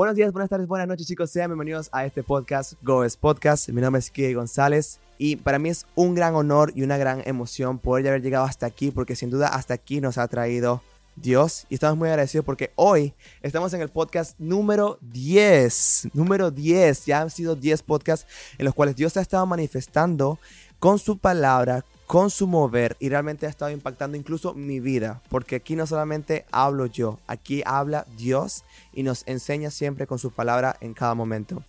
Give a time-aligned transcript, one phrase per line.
[0.00, 3.68] Buenos días, buenas tardes, buenas noches chicos, sean bienvenidos a este podcast, Goes Podcast.
[3.68, 7.22] Mi nombre es Kike González y para mí es un gran honor y una gran
[7.26, 10.80] emoción poder haber llegado hasta aquí porque sin duda hasta aquí nos ha traído
[11.16, 11.66] Dios.
[11.68, 17.20] Y estamos muy agradecidos porque hoy estamos en el podcast número 10, número 10, ya
[17.20, 20.38] han sido 10 podcasts en los cuales Dios ha estado manifestando
[20.78, 25.54] con su palabra, con su mover y realmente ha estado impactando incluso mi vida, porque
[25.54, 30.76] aquí no solamente hablo yo, aquí habla Dios y nos enseña siempre con su palabra
[30.80, 31.62] en cada momento.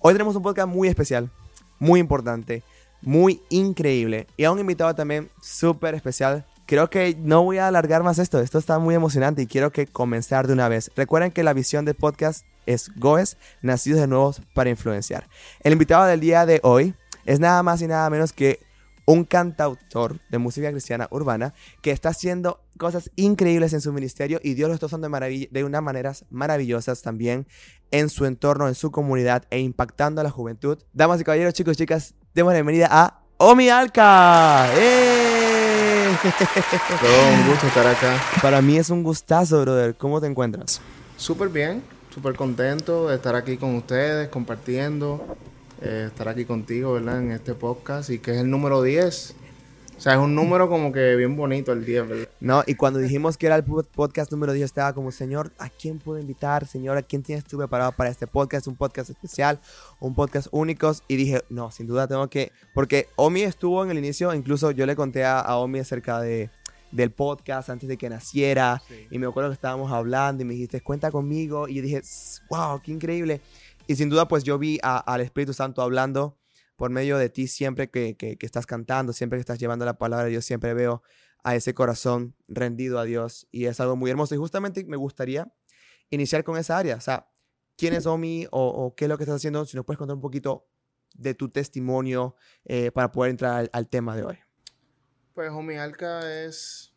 [0.00, 1.30] Hoy tenemos un podcast muy especial,
[1.78, 2.62] muy importante,
[3.00, 6.44] muy increíble y a un invitado también súper especial.
[6.66, 9.86] Creo que no voy a alargar más esto, esto está muy emocionante y quiero que
[9.86, 10.90] comenzar de una vez.
[10.94, 15.26] Recuerden que la visión del podcast es Goes, nacidos de nuevos para influenciar.
[15.60, 16.92] El invitado del día de hoy
[17.24, 18.65] es nada más y nada menos que
[19.06, 24.54] un cantautor de música cristiana urbana que está haciendo cosas increíbles en su ministerio y
[24.54, 27.46] Dios lo está usando de, de unas maneras maravillosas también
[27.92, 30.78] en su entorno, en su comunidad e impactando a la juventud.
[30.92, 34.68] Damas y caballeros, chicos y chicas, demos la bienvenida a Omi Alca.
[34.76, 36.16] ¡Eh!
[37.02, 38.20] Un gusto estar acá.
[38.42, 39.94] Para mí es un gustazo, brother.
[39.96, 40.80] ¿Cómo te encuentras?
[41.16, 45.36] Súper bien, súper contento de estar aquí con ustedes, compartiendo
[45.82, 47.20] eh, estar aquí contigo, ¿verdad?
[47.20, 49.34] En este podcast y que es el número 10.
[49.96, 52.28] O sea, es un número como que bien bonito el 10, ¿verdad?
[52.40, 55.98] No, y cuando dijimos que era el podcast número 10, estaba como, Señor, ¿a quién
[55.98, 56.66] puedo invitar?
[56.66, 58.66] Señor, ¿a quién tienes tú preparado para este podcast?
[58.66, 59.58] Un podcast especial,
[59.98, 60.92] un podcast único.
[61.08, 62.52] Y dije, no, sin duda tengo que...
[62.74, 66.50] Porque Omi estuvo en el inicio, incluso yo le conté a, Omi acerca de,
[66.92, 68.82] del podcast antes de que naciera.
[69.10, 71.68] Y me acuerdo que estábamos hablando y me dijiste, cuenta conmigo.
[71.68, 72.02] Y yo dije,
[72.50, 73.40] wow, qué increíble.
[73.86, 76.38] Y sin duda, pues yo vi al Espíritu Santo hablando
[76.76, 80.26] por medio de ti siempre que, que, estás cantando, siempre que estás llevando la palabra
[80.26, 81.02] Dios, siempre veo
[81.42, 84.34] a ese corazón rendido a Dios y es algo muy hermoso.
[84.34, 85.52] Y justamente me gustaría
[86.10, 86.96] iniciar con esa área.
[86.96, 87.30] O sea,
[87.76, 89.64] ¿quién es Omi o, qué es lo que estás haciendo?
[89.64, 90.68] Si nos puedes contar un poquito
[91.14, 94.38] de tu testimonio eh, para poder entrar al, tema de hoy.
[95.32, 96.92] Pues Omi Alca es,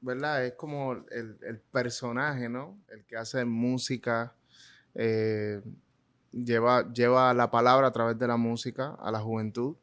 [0.00, 0.44] ¿verdad?
[0.44, 2.78] Es como el, el personaje, ¿no?
[2.88, 4.36] El que hace música.
[4.94, 5.60] Eh,
[6.34, 9.76] lleva, lleva la palabra a través de la música a la juventud.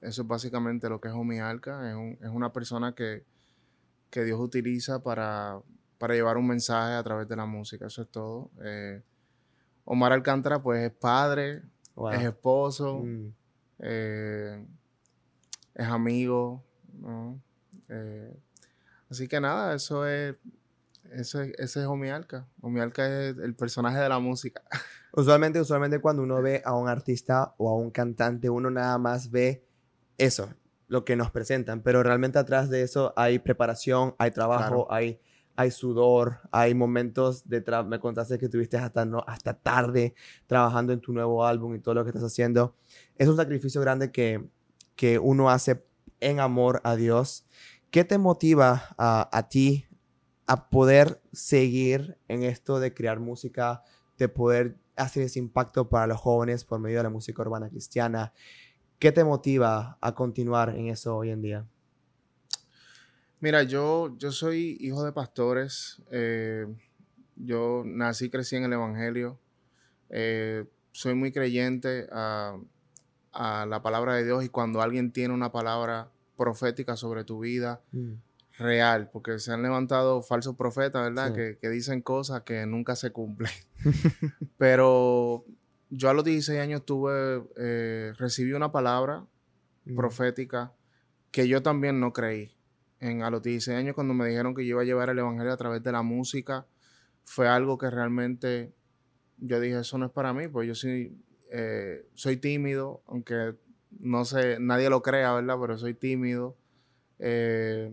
[0.00, 1.90] Eso es básicamente lo que es Omi Alca.
[2.20, 3.24] Es, una persona que,
[4.12, 5.60] Dios utiliza para,
[6.08, 7.86] llevar un mensaje a través de la música.
[7.86, 8.50] Eso es todo.
[8.62, 9.02] Eh,
[9.84, 11.62] Omar Alcántara, pues es padre,
[12.12, 13.32] es esposo, mm.
[13.80, 14.66] eh,
[15.74, 16.62] es amigo.
[17.88, 18.34] Eh,
[19.10, 20.34] así que nada, eso es
[21.12, 22.46] ese, ese es Omialca.
[22.60, 24.62] Omialca es el personaje de la música.
[25.16, 29.30] Usualmente, usualmente cuando uno ve a un artista o a un cantante, uno nada más
[29.30, 29.64] ve
[30.18, 30.50] eso,
[30.88, 35.18] lo que nos presentan, pero realmente atrás de eso hay preparación, hay trabajo, hay,
[35.56, 37.64] hay sudor, hay momentos de...
[37.86, 40.14] Me contaste que estuviste hasta, no, hasta tarde
[40.46, 42.76] trabajando en tu nuevo álbum y todo lo que estás haciendo.
[43.16, 44.46] Es un sacrificio grande que,
[44.96, 45.82] que uno hace
[46.20, 47.46] en amor a Dios.
[47.90, 49.86] ¿Qué te motiva a, a ti
[50.46, 53.82] a poder seguir en esto de crear música,
[54.18, 58.32] de poder hacer ese impacto para los jóvenes por medio de la música urbana cristiana.
[58.98, 61.66] ¿Qué te motiva a continuar en eso hoy en día?
[63.40, 66.02] Mira, yo, yo soy hijo de pastores.
[66.10, 66.66] Eh,
[67.36, 69.38] yo nací, crecí en el Evangelio.
[70.08, 72.56] Eh, soy muy creyente a,
[73.38, 78.14] la palabra de Dios y cuando alguien tiene una palabra profética sobre tu vida, mm
[78.58, 81.34] real, porque se han levantado falsos profetas, ¿verdad?
[81.34, 83.52] Que, dicen cosas que nunca se cumplen.
[84.58, 85.44] Pero
[85.90, 89.26] yo a los 16 años tuve, eh, recibí una palabra
[89.84, 89.96] mm.
[89.96, 90.72] profética
[91.30, 92.52] que yo también no creí.
[92.98, 95.52] En, a los 16 años cuando me dijeron que yo iba a llevar el Evangelio
[95.52, 96.66] a través de la música,
[97.24, 98.72] fue algo que realmente
[99.38, 101.14] yo dije, eso no es para mí, pues yo sí,
[101.52, 103.54] eh, soy tímido, aunque
[103.98, 105.56] no sé, nadie lo crea, ¿verdad?
[105.60, 106.56] Pero soy tímido.
[107.18, 107.92] Eh,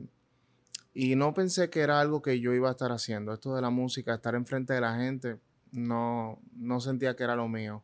[0.94, 3.34] y no pensé que era algo que yo iba a estar haciendo.
[3.34, 5.40] Esto de la música, estar enfrente de la gente,
[5.72, 7.84] no, no sentía que era lo mío.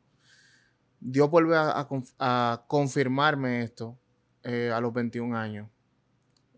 [0.99, 3.97] Dios vuelve a, confirmarme esto
[4.43, 5.67] eh, a los 21 años.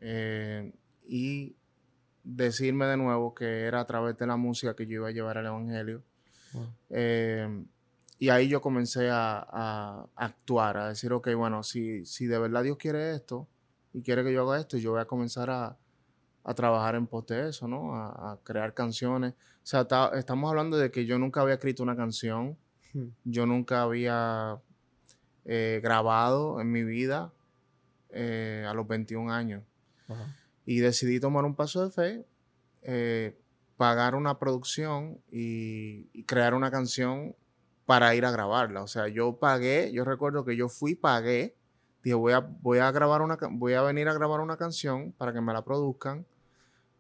[0.02, 0.74] Eh,
[1.08, 1.56] y
[2.24, 5.38] decirme de nuevo que era a través de la música que yo iba a llevar
[5.38, 6.04] el Evangelio.
[6.90, 7.66] Eh,
[8.20, 12.64] y ahí yo comencé a, a, actuar, a decir, ok, bueno, si, si de verdad
[12.64, 13.48] Dios quiere esto
[13.94, 15.78] y quiere que yo haga esto, yo voy a comenzar a,
[16.44, 17.96] a trabajar en pos de eso, ¿no?
[17.96, 19.34] A, crear canciones.
[19.34, 22.58] O sea, estamos hablando de que yo nunca había escrito una canción,
[22.94, 23.08] hmm.
[23.26, 24.60] yo nunca había
[25.46, 27.34] eh, grabado en mi vida
[28.12, 29.64] eh, a los 21 años.
[30.66, 32.26] Y decidí tomar un paso de fe,
[32.82, 33.40] eh,
[33.78, 37.36] pagar una producción y, crear una canción
[37.86, 38.84] para ir a grabarla.
[38.84, 41.56] O sea, yo pagué, yo recuerdo que yo fui, pagué,
[42.04, 45.34] dije, voy a, voy a, grabar una, voy a venir a grabar una canción para
[45.34, 46.26] que me la produzcan.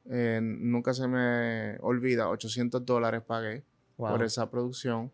[0.09, 3.63] Eh, nunca se me olvida, 800 dólares pagué
[3.97, 5.11] por esa producción.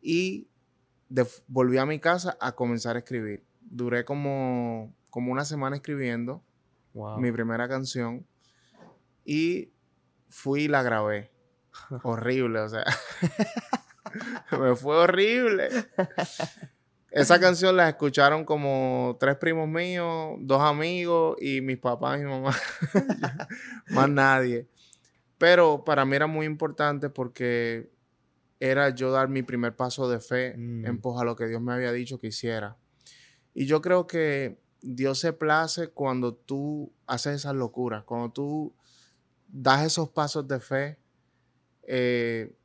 [0.00, 0.48] Y
[1.46, 3.44] volví a mi casa a comenzar a escribir.
[3.60, 6.42] Duré como, como una semana escribiendo
[7.18, 8.24] mi primera canción
[9.24, 9.72] y
[10.28, 11.30] fui y la grabé.
[12.02, 12.84] horrible, o sea.
[14.58, 15.68] me fue horrible.
[17.14, 22.30] Esa canción la escucharon como tres primos míos, dos amigos y mis papás y mi
[22.30, 22.52] mamá.
[23.90, 24.66] Más nadie.
[25.38, 27.88] Pero para mí era muy importante porque
[28.58, 30.86] era yo dar mi primer paso de fe mm.
[30.86, 32.76] en pos a lo que Dios me había dicho que hiciera.
[33.54, 38.74] Y yo creo que Dios se place cuando tú haces esas locuras, cuando tú
[39.46, 40.98] das esos pasos de fe,
[41.84, 42.56] eh,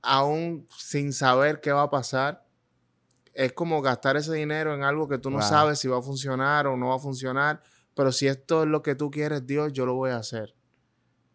[0.00, 2.46] aún sin saber qué va a pasar
[3.34, 6.66] es como gastar ese dinero en algo que tú no sabes si va a funcionar
[6.66, 7.62] o no va a funcionar.
[7.94, 10.54] Pero si esto es lo que tú quieres, Dios, yo lo voy a hacer.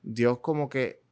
[0.02, 1.04] Dios como que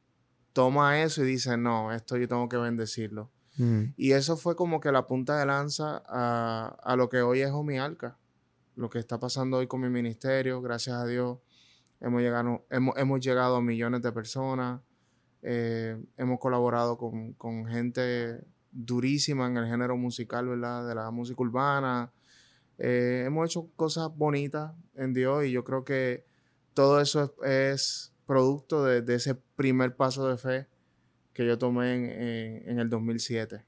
[0.52, 3.30] toma eso y dice, no, esto yo tengo que bendecirlo.
[3.56, 3.84] Mm.
[3.96, 8.18] Y eso fue como que la punta de lanza a, lo que hoy es Omialca.
[8.76, 11.38] Lo que está pasando hoy con mi ministerio, gracias a Dios,
[12.00, 14.80] hemos llegado, hemos, hemos llegado a millones de personas.
[15.42, 18.44] Eh, hemos colaborado con, con gente
[18.74, 20.86] durísima en el género musical, ¿verdad?
[20.86, 22.12] De la música urbana.
[22.78, 26.26] Eh, hemos hecho cosas bonitas en Dios y yo creo que
[26.74, 30.66] todo eso es, producto de, ese primer paso de fe
[31.32, 33.64] que yo tomé en, en, el 2007.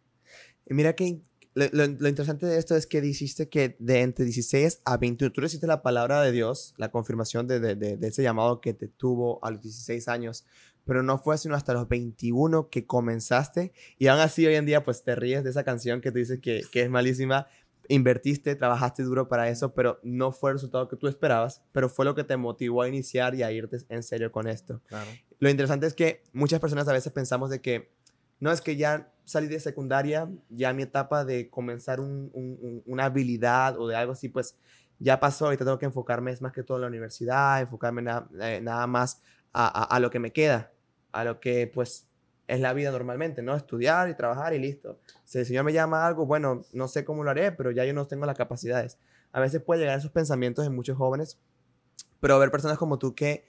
[0.66, 1.20] Y mira que
[1.54, 5.66] lo, interesante de esto es que dijiste que de entre 16 a 21, tú recibiste
[5.66, 9.50] la palabra de Dios, la confirmación de, de, de, ese llamado que te tuvo a
[9.50, 10.44] los 16 años,
[10.86, 14.84] pero no fue sino hasta los 21 que comenzaste y aún así hoy en día
[14.84, 17.48] pues te ríes de esa canción que tú dices que, que es malísima,
[17.88, 22.04] invertiste, trabajaste duro para eso, pero no fue el resultado que tú esperabas, pero fue
[22.04, 24.80] lo que te motivó a iniciar y a irte en serio con esto.
[25.38, 27.90] Lo interesante es que muchas personas a veces pensamos de que
[28.40, 33.88] no es que ya salí de secundaria, ya mi etapa de comenzar una habilidad o
[33.88, 34.56] de algo así, pues
[34.98, 38.02] ya pasó, ahorita tengo que enfocarme es más que todo en la universidad, enfocarme
[38.40, 39.22] eh, nada más
[39.52, 40.72] a, a, lo que me queda
[41.16, 42.08] a lo que pues
[42.46, 43.56] es la vida normalmente, ¿no?
[43.56, 45.00] Estudiar y trabajar y listo.
[45.24, 47.84] Si el Señor me llama a algo, bueno, no sé cómo lo haré, pero ya
[47.84, 48.98] yo no tengo las capacidades.
[49.32, 51.40] A veces puede llegar esos pensamientos en muchos jóvenes,
[52.20, 53.46] pero ver personas como tú que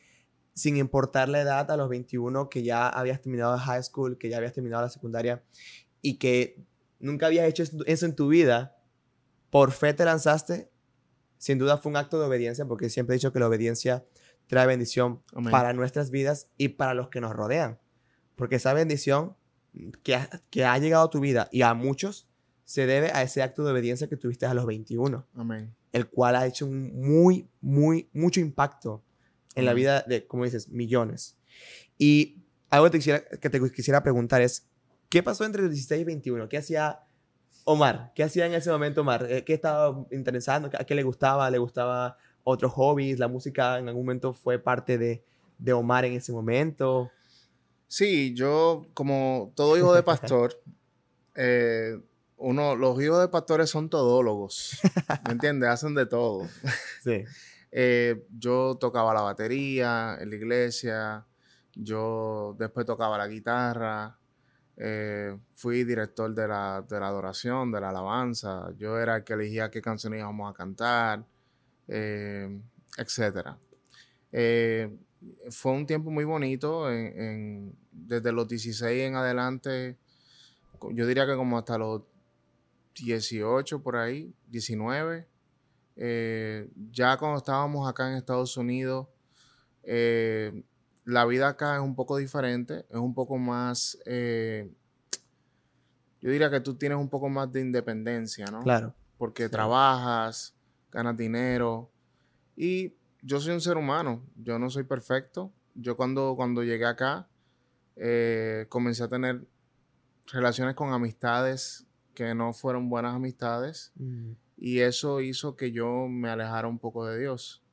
[0.53, 4.37] sin importar la edad a los 21, que ya habías terminado high school, que ya
[4.37, 5.43] habías terminado la secundaria
[6.01, 6.65] y que
[6.99, 8.75] nunca habías hecho eso en tu vida,
[9.51, 10.71] por fe te lanzaste,
[11.37, 14.05] sin duda fue un acto de obediencia, porque siempre he dicho que la obediencia
[14.47, 15.21] trae bendición
[15.51, 17.79] para nuestras vidas y para los que nos rodean.
[18.35, 19.35] Porque esa bendición
[20.03, 22.27] que ha, que ha llegado a tu vida y a muchos
[22.63, 25.25] se debe a ese acto de obediencia que tuviste a los 21.
[25.35, 25.73] Amén.
[25.93, 29.03] El cual ha hecho un muy, muy, mucho impacto
[29.55, 31.37] en la vida de, como dices, millones.
[31.97, 34.67] Y algo que te, quisiera, que te quisiera preguntar es,
[35.09, 36.49] ¿qué pasó entre los 16 y 21?
[36.49, 36.99] ¿Qué hacía
[37.63, 38.11] Omar?
[38.15, 39.25] ¿Qué hacía en ese momento Omar?
[39.29, 40.69] Eh, ¿Qué estaba interesando?
[40.77, 41.49] ¿A qué le gustaba?
[41.49, 42.17] ¿Le gustaba
[42.47, 43.19] otros hobbies?
[43.19, 45.21] ¿La música en algún momento fue parte de,
[45.57, 47.11] de Omar en ese momento?
[47.87, 50.53] Sí, yo como todo hijo de pastor,
[51.35, 51.99] eh,
[52.37, 54.79] uno, los hijos de pastores son todólogos,
[55.25, 55.69] ¿me entiendes?
[55.69, 56.47] Hacen de todo.
[57.03, 57.23] Sí.
[57.69, 61.27] Eh, yo tocaba la batería en la iglesia,
[61.75, 64.17] yo después tocaba la guitarra,
[64.77, 69.33] eh, fui director de la, de la, adoración, de la alabanza, yo era el que
[69.33, 71.25] elegía qué canciones íbamos a cantar,
[71.87, 72.59] eh,
[72.97, 73.57] etcétera.
[74.31, 74.95] Eh,
[75.49, 76.87] fue un tiempo muy bonito,
[77.91, 79.97] desde los 16 en adelante,
[80.91, 82.03] yo diría que como hasta los
[82.95, 85.27] 18 por ahí, 19.
[85.95, 89.07] Eh, ya cuando estábamos acá en Estados Unidos,
[89.83, 94.69] la vida acá es un poco diferente, es un poco más, yo
[96.31, 98.61] diría que tú tienes un poco más de independencia, ¿no?
[98.63, 98.93] Claro.
[99.17, 100.56] Porque trabajas,
[100.91, 101.91] ganas dinero.
[102.55, 105.51] Y yo soy un ser humano, yo no soy perfecto.
[105.75, 107.27] Yo cuando, cuando llegué acá,
[107.95, 109.45] eh, comencé a tener
[110.27, 113.91] relaciones con amistades que no fueron buenas amistades.
[113.95, 114.31] Mm.
[114.57, 117.63] Y eso hizo que yo me alejara un poco de Dios.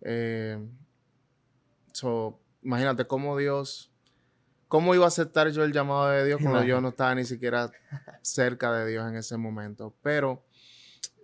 [0.00, 0.58] Eh,
[2.62, 3.92] imagínate cómo Dios,
[4.68, 7.70] cómo iba a aceptar yo el llamado de Dios cuando yo no estaba ni siquiera
[8.22, 9.94] cerca de Dios en ese momento.
[10.02, 10.46] Pero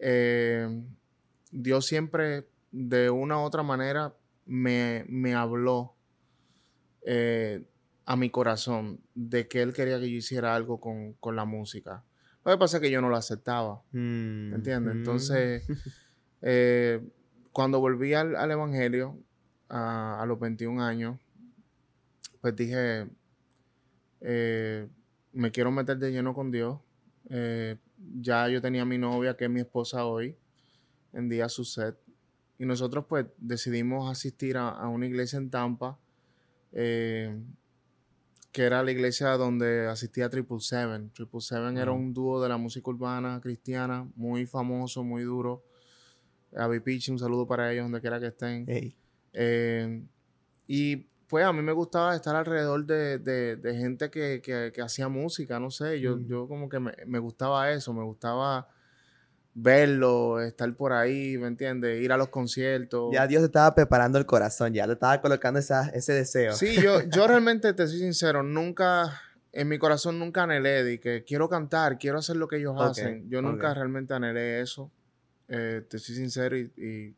[0.01, 0.69] eh,
[1.57, 5.95] Dios siempre de una u otra manera me, habló
[7.03, 7.65] eh,
[8.05, 12.05] a mi corazón de que Él quería que yo hiciera algo con, la música.
[12.45, 13.83] Lo que pasa es que yo no lo aceptaba.
[13.91, 14.95] ¿Me entiendes?
[14.95, 14.99] Mm.
[14.99, 15.65] Entonces,
[16.43, 17.01] eh,
[17.53, 19.19] cuando volví al, al Evangelio
[19.69, 21.19] a, a los 21 años,
[22.41, 23.09] pues dije,
[24.21, 24.89] eh,
[25.33, 26.81] me quiero meter de lleno con Dios.
[27.29, 27.77] Eh,
[28.21, 30.37] ya yo tenía a mi novia, que es mi esposa hoy,
[31.17, 31.97] en día su set.
[32.59, 35.99] Y nosotros pues decidimos asistir a, a una iglesia en Tampa,
[36.73, 37.37] eh,
[38.53, 41.11] que era la iglesia donde asistía Triple Seven.
[41.11, 45.63] Triple Seven era un dúo de la música urbana cristiana, muy famoso, muy duro.
[46.57, 48.65] Avi Pichi, un saludo para ellos donde quiera que estén.
[48.69, 48.97] Ey.
[49.35, 50.03] Eh,
[50.67, 50.97] y
[51.29, 55.09] pues a mí me gustaba estar alrededor de, de- de gente que, que- que hacía
[55.09, 56.25] música, no sé, yo, Mm.
[56.27, 58.69] yo como que me, me gustaba eso, me gustaba
[59.59, 62.03] verlo, estar por ahí, ¿me entiendes?
[62.03, 63.11] Ir a los conciertos.
[63.11, 66.53] Ya Dios te estaba preparando el corazón, ya te estaba colocando esa, ese deseo.
[66.53, 69.19] Sí, yo, yo realmente te soy sincero, nunca,
[69.53, 73.31] en mi corazón nunca anhelé de que quiero cantar, quiero hacer lo que ellos hacen.
[73.31, 74.93] Yo nunca realmente anhelé eso.
[75.49, 77.17] Eh, te soy sincero y, y-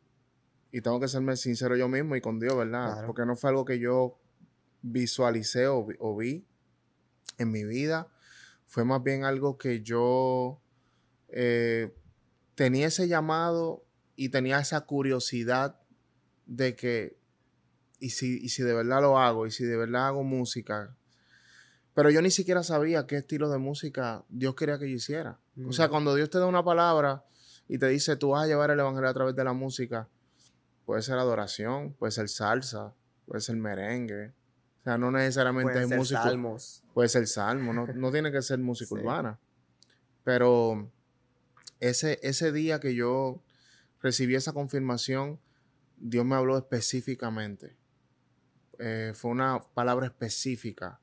[0.71, 2.91] y tengo que serme sincero yo mismo y con Dios, ¿verdad?
[2.93, 3.07] Claro.
[3.07, 4.17] Porque no fue algo que yo
[4.81, 6.45] visualicé o, vi- o vi
[7.37, 8.07] en mi vida.
[8.67, 10.61] Fue más bien algo que yo
[11.29, 11.91] eh,
[12.59, 13.85] tenía ese llamado
[14.17, 15.79] y tenía esa curiosidad
[16.45, 17.17] de que,
[17.99, 20.93] y si, y si de verdad lo hago, y si de verdad hago música.
[21.93, 25.39] Pero yo ni siquiera sabía qué estilo de música Dios quería que yo hiciera.
[25.65, 25.91] O sea, Mm.
[25.91, 27.23] cuando Dios te da una palabra
[27.69, 30.09] y te dice, tú vas a llevar el evangelio a través de la música,
[30.85, 32.93] puede ser adoración, puede ser salsa,
[33.25, 34.33] puede ser merengue.
[34.81, 36.23] O sea, no necesariamente es ser música.
[36.23, 36.83] salmos.
[36.93, 38.95] Puede ser salmo, no, no tiene que ser música Sí.
[38.95, 39.39] urbana.
[40.25, 40.91] Pero
[41.79, 43.41] ese, ese día que yo
[44.01, 45.39] recibí esa confirmación,
[45.97, 47.75] Dios me habló específicamente.
[48.79, 50.99] Eh, fue una palabra específica,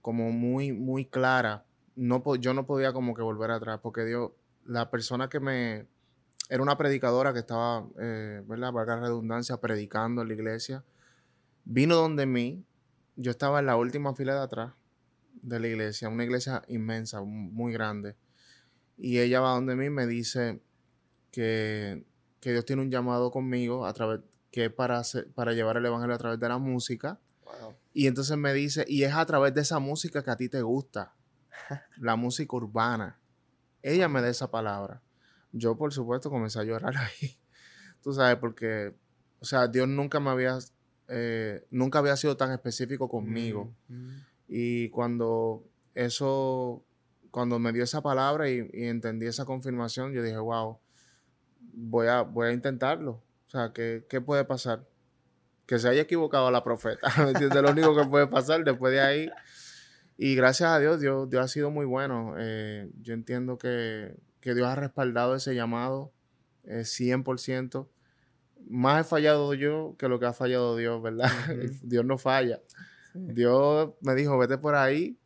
[0.00, 1.64] como muy, muy clara.
[1.96, 4.32] No, yo no podía como que volver atrás, porque Dios,
[4.64, 5.86] la persona que me...
[6.50, 8.72] Era una predicadora que estaba, eh, ¿verdad?
[8.72, 10.84] Valga la redundancia, predicando en la iglesia.
[11.64, 12.64] Vino donde mí.
[13.16, 14.72] Yo estaba en la última fila de atrás
[15.42, 18.16] de la iglesia, una iglesia inmensa, muy grande.
[18.98, 20.60] Y ella va donde mí y me dice
[21.30, 22.04] que,
[22.40, 25.86] que Dios tiene un llamado conmigo a través, que es para, hacer- para llevar el
[25.86, 27.20] evangelio a través de la música.
[27.44, 27.74] Wow.
[27.92, 30.62] Y entonces me dice, y es a través de esa música que a ti te
[30.62, 31.14] gusta,
[31.98, 33.20] la música urbana.
[33.82, 35.00] Ella me da esa palabra.
[35.52, 37.38] Yo, por supuesto, comencé a llorar ahí.
[38.02, 38.94] Tú sabes, porque,
[39.40, 40.58] o sea, Dios nunca me había,
[41.08, 43.72] eh, nunca había sido tan específico conmigo.
[43.88, 44.10] Mm.
[44.48, 45.64] Y cuando
[45.94, 46.84] eso,
[47.38, 50.80] cuando me dio esa palabra y, y entendí esa confirmación, yo dije, wow,
[51.72, 53.22] voy a, voy a intentarlo.
[53.46, 54.84] O sea, ¿qué, qué puede pasar?
[55.64, 57.08] Que se haya equivocado la profeta.
[57.18, 57.62] ¿Me entiendes?
[57.62, 59.30] Lo único que puede pasar después de ahí.
[60.16, 62.34] Y gracias a Dios, Dios, Dios ha sido muy bueno.
[62.38, 66.10] Eh, yo entiendo que, que Dios ha respaldado ese llamado
[66.64, 67.86] eh, 100%.
[68.68, 71.30] Más he fallado yo que lo que ha fallado Dios, ¿verdad?
[71.48, 71.70] Ujú.
[71.84, 72.60] Dios no falla.
[73.14, 75.16] Dios me dijo, vete por ahí.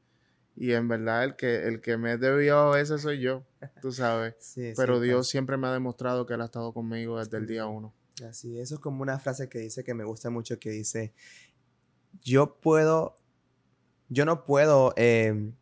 [0.55, 3.45] Y en verdad el que, el que me debió a veces soy yo,
[3.81, 4.35] tú sabes.
[4.41, 7.39] Sí, sí, Pero pues, Dios siempre me ha demostrado que Él ha estado conmigo desde
[7.39, 7.95] el día uno.
[8.29, 11.15] Así, eso es como una frase que dice que me gusta mucho, que dice,
[12.21, 13.17] yo puedo,
[14.09, 15.53] yo no puedo eh,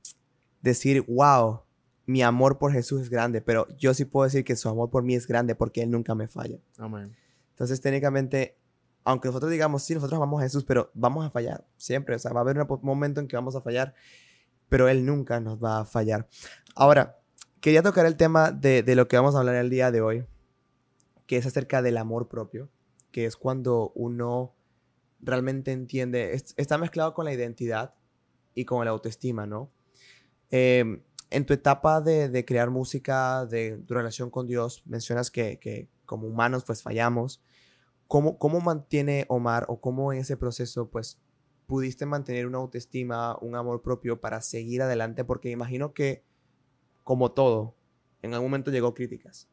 [0.60, 1.62] decir, wow,
[2.06, 5.04] mi amor por Jesús es grande, pero yo sí puedo decir que su amor por
[5.04, 6.58] mí es grande porque Él nunca me falla.
[6.76, 7.16] Amén.
[7.50, 8.56] Entonces, técnicamente,
[9.04, 12.16] aunque nosotros digamos, sí, nosotros amamos a Jesús, pero vamos a fallar siempre.
[12.16, 13.94] O sea, va a haber un momento en que vamos a fallar,
[14.70, 16.26] pero Él nunca nos va a fallar.
[16.74, 17.18] Ahora,
[17.60, 20.24] quería tocar el tema de, de lo que vamos a hablar el día de hoy,
[21.26, 22.70] que es acerca del amor propio,
[23.12, 24.54] que es cuando uno
[25.20, 27.94] realmente entiende, es- está mezclado con la identidad
[28.54, 29.70] y con la autoestima, ¿no?
[30.50, 35.60] Eh, en tu etapa de, de crear música, de tu relación con Dios, mencionas que,
[35.60, 37.40] que como humanos pues fallamos.
[38.08, 41.20] ¿Cómo, ¿Cómo mantiene Omar o cómo en ese proceso pues
[41.70, 45.24] pudiste mantener una autoestima, un amor propio para seguir adelante?
[45.24, 46.24] Porque imagino que
[47.04, 47.76] como todo,
[48.22, 49.48] en algún momento llegó críticas.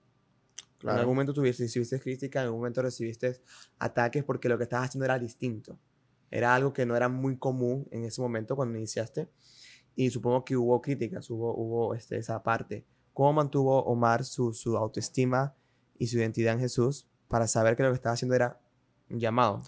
[0.57, 0.99] En Claro.
[0.99, 3.39] algún momento tuviste, recibiste críticas, en algún momento recibiste
[3.77, 5.79] ataques porque lo que estabas haciendo era distinto.
[6.31, 9.29] Era algo que no era muy común en ese momento cuando iniciaste.
[9.95, 12.83] Y supongo que hubo críticas, hubo, hubo este, esa parte.
[13.13, 15.55] ¿Cómo mantuvo Omar su, su autoestima
[15.99, 18.59] y su identidad en Jesús para saber que lo que estaba haciendo era
[19.09, 19.61] un llamado?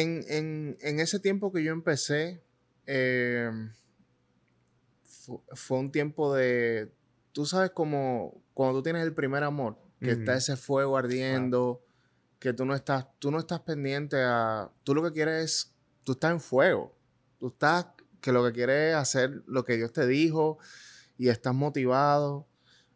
[0.00, 2.42] En, en- en ese tiempo que yo empecé,
[2.86, 3.50] eh,
[5.04, 6.92] fu- fue un tiempo de,
[7.32, 11.80] tú sabes como cuando tú tienes el primer amor, que está ese fuego ardiendo,
[12.40, 15.72] que tú no estás, tú no estás pendiente a, tú lo que quieres es,
[16.04, 16.92] tú estás en fuego,
[17.38, 17.86] tú estás,
[18.20, 20.58] que lo que quieres es hacer lo que Dios te dijo
[21.18, 22.46] y estás motivado.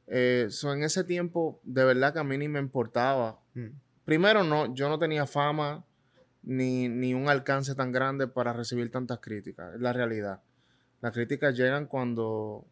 [0.08, 3.40] Eh, en ese tiempo, de verdad que a mí ni me importaba.
[3.54, 3.66] Mm.
[4.04, 5.84] Primero, no, yo no tenía fama
[6.46, 9.74] ni, ni, un alcance tan grande para recibir tantas críticas.
[9.74, 10.40] Es la realidad.
[11.02, 12.66] Las críticas llegan cuando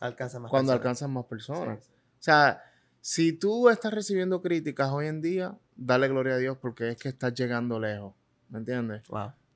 [0.00, 0.80] alcanzan más cuando personas.
[0.80, 1.88] alcanzan más personas.
[1.88, 2.62] O sea,
[3.00, 7.08] si tú estás recibiendo críticas hoy en día, dale gloria a Dios porque es que
[7.08, 8.14] estás llegando lejos.
[8.48, 9.02] ¿Me entiendes?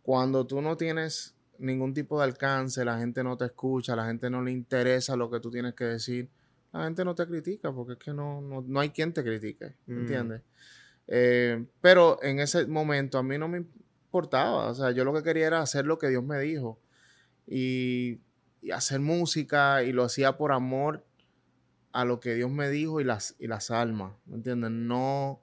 [0.03, 4.29] Cuando tú no tienes ningún tipo de alcance, la gente no te escucha, la gente
[4.31, 6.29] no le interesa lo que tú tienes que decir,
[6.73, 9.77] la gente no te critica porque es que no, no, hay quien te critique.
[9.87, 10.01] ¿Me mm.
[10.01, 10.43] entiendes?
[11.09, 14.67] Eh, pero en ese momento a mí no me importaba.
[14.69, 16.81] O sea, yo lo que quería era hacer lo que Dios me dijo.
[17.47, 18.21] Y,
[18.61, 21.05] y hacer música y lo hacía por amor
[21.93, 24.71] a lo que Dios me dijo y las, y las almas, ¿me entiendes?
[24.71, 25.41] No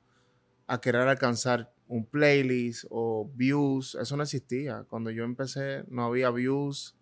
[0.67, 4.85] a querer alcanzar un playlist o views, eso no existía.
[4.87, 6.95] Cuando yo empecé no había views,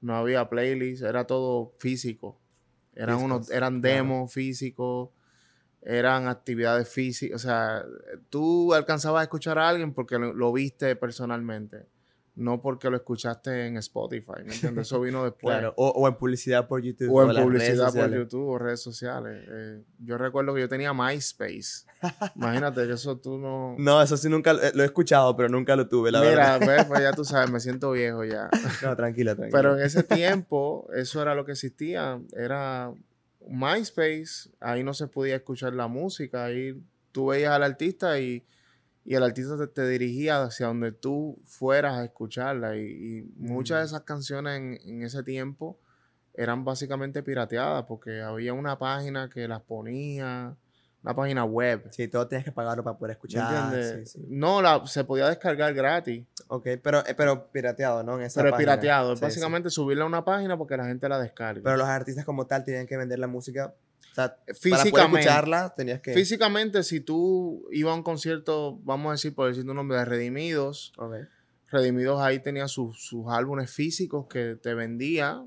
[0.00, 2.38] no había playlist, era todo físico.
[2.94, 5.10] Eran, unos, eran demos físicos,
[5.82, 7.42] eran actividades físicas.
[7.42, 7.84] O sea,
[8.28, 11.86] tú alcanzabas a escuchar a alguien porque lo viste personalmente
[12.40, 14.86] no porque lo escuchaste en Spotify, ¿me entiendes?
[14.86, 15.58] Eso vino después.
[15.58, 17.12] Claro, o, en publicidad por YouTube.
[17.12, 19.46] O, en publicidad por YouTube o redes sociales.
[19.48, 21.86] Eh, yo recuerdo que yo tenía MySpace.
[22.34, 23.76] Imagínate que eso tú no...
[23.78, 26.88] No, eso sí nunca lo he escuchado, pero nunca lo tuve, la Mira, verdad.
[26.88, 28.48] pues ya tú sabes, me siento viejo ya.
[28.82, 29.58] no, tranquila, tranquila.
[29.58, 32.20] Pero en ese tiempo, eso era lo que existía.
[32.32, 32.92] Era
[33.48, 36.82] MySpace, ahí no se podía escuchar la música, ahí
[37.12, 38.44] tú veías al artista y
[39.04, 42.76] y el artista te, dirigía hacia donde tú fueras a escucharla.
[42.76, 45.78] Y, muchas de esas canciones en, ese tiempo
[46.34, 50.56] eran básicamente pirateadas porque había una página que las ponía,
[51.02, 51.88] una página web.
[51.90, 53.72] Sí, todo tienes que pagarlo para poder escuchar.
[54.28, 56.26] No, la, se podía descargar gratis.
[56.48, 58.16] Ok, pero, eh, pero pirateado, ¿no?
[58.16, 59.16] En esa pero pirateado.
[59.16, 61.62] básicamente subirla a una página porque la gente la descarga.
[61.62, 63.74] Pero los artistas como tal tienen que vender la música
[64.54, 66.12] físicamente, para escucharla tenías que...
[66.12, 70.04] Físicamente, si tú ibas a un concierto, vamos a decir, por decir un nombre, de
[70.04, 70.92] Redimidos,
[71.68, 75.44] Redimidos ahí tenía sus, álbumes físicos que te vendía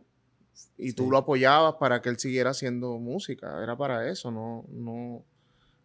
[0.77, 3.61] y tú lo apoyabas para que él siguiera haciendo música.
[3.61, 5.25] Era para eso, no, no,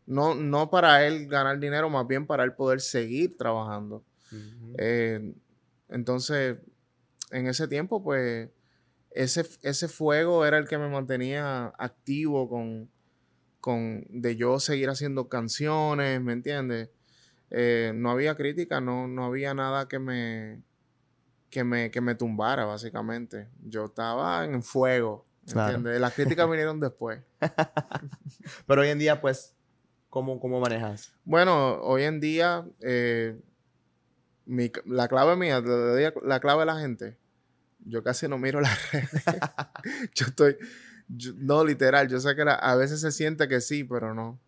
[0.09, 4.03] no, no para él ganar dinero, más bien para él poder seguir trabajando.
[4.79, 5.35] Eh,
[5.90, 6.57] entonces,
[7.31, 8.49] en ese tiempo, pues
[9.11, 12.90] ese, fuego era el que me mantenía activo con,
[13.61, 16.88] con de yo seguir haciendo canciones, ¿me entiendes?
[17.51, 20.62] Eh, no había crítica, no, no había nada que me,
[21.51, 23.49] que me, que me tumbara, básicamente.
[23.62, 26.01] Yo estaba en fuego, ¿entiendes?
[26.01, 27.21] Las críticas vinieron después.
[28.66, 29.55] Pero hoy en día, pues,
[30.09, 31.12] ¿cómo, cómo manejas?
[31.25, 33.40] Bueno, hoy en día, eh,
[34.87, 37.18] la clave mía, la clave de la gente,
[37.85, 39.25] yo casi no miro las redes.
[40.14, 40.57] yo estoy,
[41.37, 44.38] no literal, yo sé que a veces se siente que sí, pero no.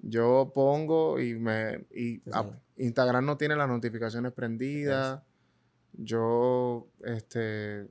[0.00, 2.22] Yo pongo y me, y
[2.76, 5.22] Instagram no tiene las notificaciones prendidas.
[5.92, 7.88] Yo, este,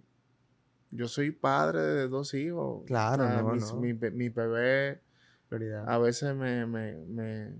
[0.92, 2.84] yo soy padre de dos hijos.
[2.86, 5.02] Claro, Mi, bebé
[5.86, 7.54] a veces me, me, me,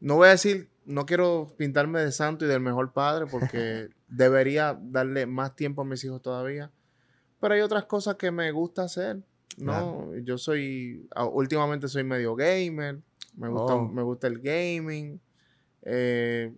[0.00, 4.78] no voy a decir, no quiero pintarme de santo y del mejor padre porque debería
[4.80, 6.70] darle más tiempo a mis hijos todavía.
[7.40, 9.22] Pero hay otras cosas que me gusta hacer.
[9.58, 13.00] No, yo soy, últimamente soy medio gamer,
[13.36, 13.88] me gusta, oh.
[13.88, 15.20] me gusta el gaming,
[15.82, 16.52] eh,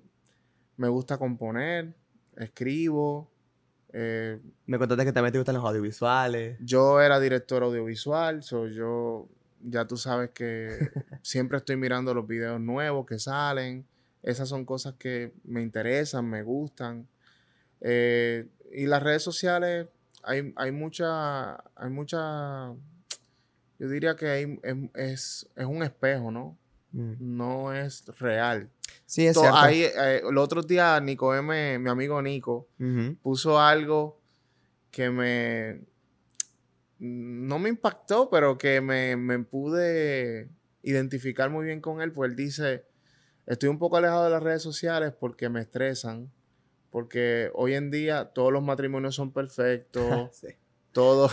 [0.76, 1.94] me gusta componer,
[2.36, 3.30] escribo.
[3.92, 6.58] Eh, me contaste que también te gustan los audiovisuales.
[6.60, 9.28] Yo era director audiovisual, soy yo,
[9.62, 10.68] ya tú sabes que
[11.22, 13.86] siempre estoy mirando los videos nuevos que salen.
[14.22, 17.08] Esas son cosas que me interesan, me gustan.
[17.80, 19.88] Eh, y las redes sociales,
[20.22, 22.72] hay, hay mucha, hay mucha,
[23.78, 24.60] yo diría que hay,
[24.94, 26.58] es, un espejo, ¿no?
[26.92, 27.14] Mm.
[27.18, 28.68] No es real.
[29.06, 29.56] Sí, es cierto.
[29.56, 32.68] Ahí, eh, el otro día, Nico M, mi amigo Nico,
[33.22, 34.20] puso algo
[34.90, 35.80] que me,
[37.00, 40.48] no me impactó, pero que me, me pude
[40.82, 42.84] identificar muy bien con él, pues él dice,
[43.46, 46.30] estoy un poco alejado de las redes sociales porque me estresan
[46.90, 50.30] porque hoy en día todos los matrimonios son perfectos.
[50.92, 51.30] Todo.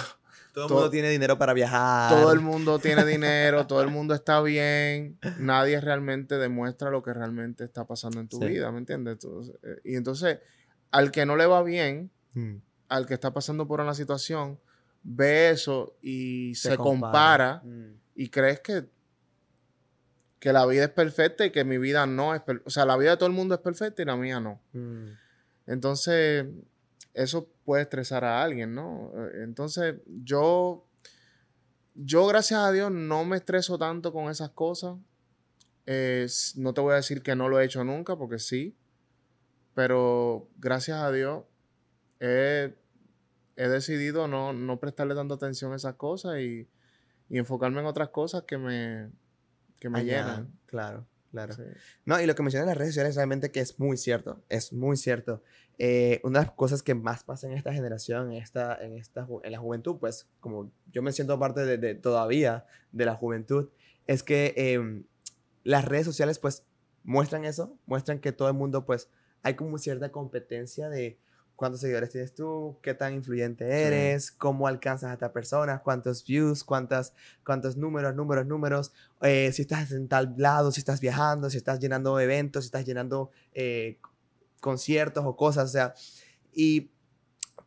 [0.53, 2.11] Todo el mundo tiene dinero para viajar.
[2.11, 5.19] Todo el mundo tiene dinero, todo el mundo está bien.
[5.39, 9.19] Nadie realmente demuestra lo que realmente está pasando en tu vida, ¿me entiendes?
[9.23, 10.39] Eh, y entonces,
[10.89, 12.55] al que no le va bien, hmm.
[12.89, 14.59] al que está pasando por una situación,
[15.03, 17.99] ve eso y se, compara, hmm.
[18.15, 18.85] y crees que,
[20.39, 22.67] que la vida es perfecta y que mi vida no es perfecta.
[22.67, 24.61] O sea, la vida de todo el mundo es perfecta y la mía no.
[24.73, 25.09] Hmm.
[25.65, 26.45] Entonces,
[27.13, 29.11] eso puede estresar a alguien, ¿no?
[29.33, 30.87] Entonces, yo
[31.99, 34.97] yo, gracias a Dios, no me estreso tanto con esas cosas.
[36.55, 38.75] no te voy a decir que no lo he hecho nunca, porque sí.
[39.73, 41.43] Pero gracias a Dios,
[42.19, 42.75] he,
[43.57, 46.67] decidido no, prestarle tanta atención a esas cosas y,
[47.29, 49.09] enfocarme en otras cosas que me,
[49.79, 50.49] que me llenan.
[50.65, 51.55] Claro, claro.
[52.05, 54.71] No, y lo que mencionas en las redes sociales realmente que es muy cierto, es
[54.71, 55.43] muy cierto.
[55.77, 59.27] Eh, una de las cosas que más pasa en esta generación, en, esta, en, esta,
[59.43, 63.69] en la juventud, pues como yo me siento parte de, todavía de la juventud,
[64.07, 65.03] es que em,
[65.63, 66.63] las redes sociales pues
[67.03, 69.09] muestran eso, muestran que todo el mundo pues
[69.43, 71.19] hay como cierta competencia de
[71.57, 76.63] cuántos seguidores tienes tú, qué tan influyente eres, cómo alcanzas a esta persona, cuántos views,
[76.63, 81.57] cuántas, cuántos números, números, números, eh, si estás en tal lado, si estás viajando, si
[81.57, 83.99] estás llenando eventos, si estás llenando eh,
[84.61, 85.95] conciertos o cosas, o sea,
[86.53, 86.91] y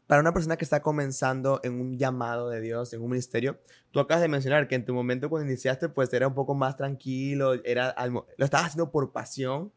[0.06, 3.58] para una persona que está comenzando en un llamado de Dios, en un ministerio,
[3.90, 6.76] tú acabas de mencionar que en tu momento cuando iniciaste, pues era un poco más
[6.76, 9.72] tranquilo, era, lo estabas haciendo por pasión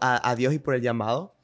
[0.00, 1.34] a, a Dios y por el llamado,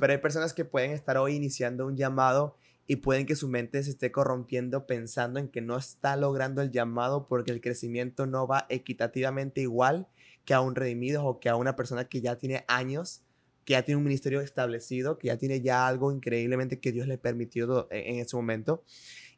[0.00, 3.82] pero hay personas que pueden estar hoy iniciando un llamado y pueden que su mente
[3.84, 8.48] se esté corrompiendo pensando en que no está logrando el llamado porque el crecimiento no
[8.48, 10.08] va equitativamente igual
[10.44, 13.22] que a un redimido o que a una persona que ya tiene años,
[13.64, 17.18] que ya tiene un ministerio establecido, que ya tiene ya algo increíblemente que Dios le
[17.18, 18.82] permitió en, ese momento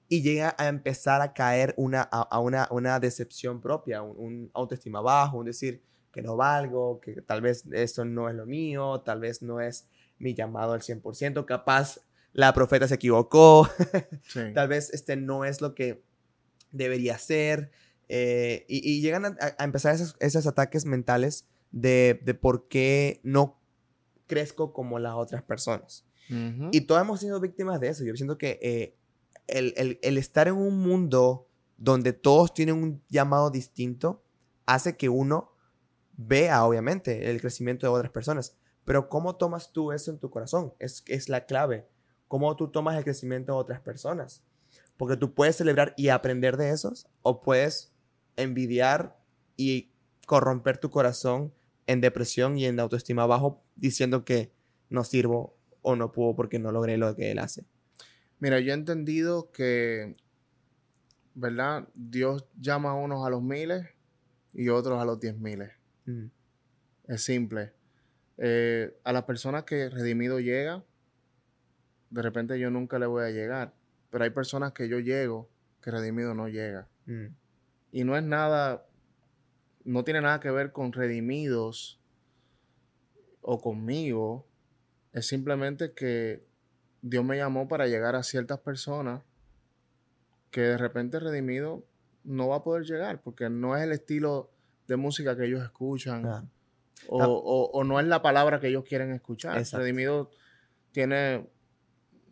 [0.09, 5.01] y llega a empezar a caer una, a, una, una decepción propia, un, un autoestima
[5.01, 9.21] bajo, un decir que no valgo, que tal vez esto no es lo mío, tal
[9.21, 9.89] vez no es
[10.23, 12.01] mi llamado al 100%, capaz
[12.33, 13.69] la profeta se equivocó,
[14.55, 16.03] tal vez este no es lo que
[16.71, 17.71] debería ser,
[18.09, 23.59] eh, y, llegan a, empezar esos, ataques mentales de, por qué no
[24.27, 26.07] crezco como las otras personas.
[26.71, 28.05] Y todos hemos sido víctimas de eso.
[28.05, 28.97] Yo siento que eh,
[29.49, 34.25] el, el, estar en un mundo donde todos tienen un llamado distinto
[34.65, 35.53] hace que uno
[36.17, 38.57] vea, obviamente, el crecimiento de otras personas.
[38.85, 40.75] Pero ¿cómo tomas tú eso en tu corazón?
[40.79, 41.87] Es, es la clave.
[42.29, 44.43] ¿Cómo tú tomas el crecimiento de otras personas?
[44.97, 47.93] Porque tú puedes celebrar y aprender de esos o puedes
[48.37, 49.19] envidiar
[49.57, 49.91] y
[50.27, 51.53] corromper tu corazón
[51.87, 54.53] en depresión y en autoestima bajo diciendo que
[54.89, 57.65] no sirvo o no puedo porque no logré lo que él hace.
[58.39, 60.17] Mira, yo he entendido que,
[61.35, 61.89] ¿verdad?
[61.95, 63.87] Dios llama a unos a los miles
[64.53, 65.71] y otros a los diez miles.
[67.07, 67.73] Es simple.
[68.45, 70.83] Eh, a las personas que Redimido llega,
[72.11, 73.73] de repente yo nunca le voy a llegar.
[74.11, 75.49] Pero hay personas que yo llego
[75.81, 76.89] que Redimido no llega.
[77.07, 77.27] Mm.
[77.93, 78.85] Y no es nada,
[79.85, 82.01] no tiene nada que ver con Redimidos
[83.43, 84.45] o conmigo.
[85.13, 86.45] Es simplemente que
[87.01, 89.23] Dios me llamó para llegar a ciertas personas
[90.51, 91.85] que de repente Redimido
[92.25, 94.51] no va a poder llegar porque no es el estilo
[94.89, 96.51] de música que ellos escuchan.
[97.09, 99.63] O, no es la palabra que ellos quieren escuchar.
[99.73, 100.31] Redimido
[100.93, 101.49] tiene,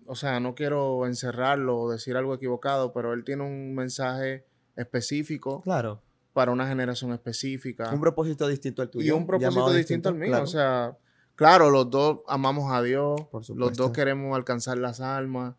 [0.07, 5.63] o sea, no quiero encerrarlo o decir algo equivocado, pero él tiene un mensaje específico.
[5.63, 6.03] Claro.
[6.33, 7.91] Para una generación específica.
[7.93, 9.07] Un propósito distinto al tuyo.
[9.07, 10.41] Y un propósito distinto, al mío.
[10.43, 10.97] O sea,
[11.35, 13.21] claro, los dos amamos a Dios.
[13.55, 15.57] los dos queremos alcanzar las almas.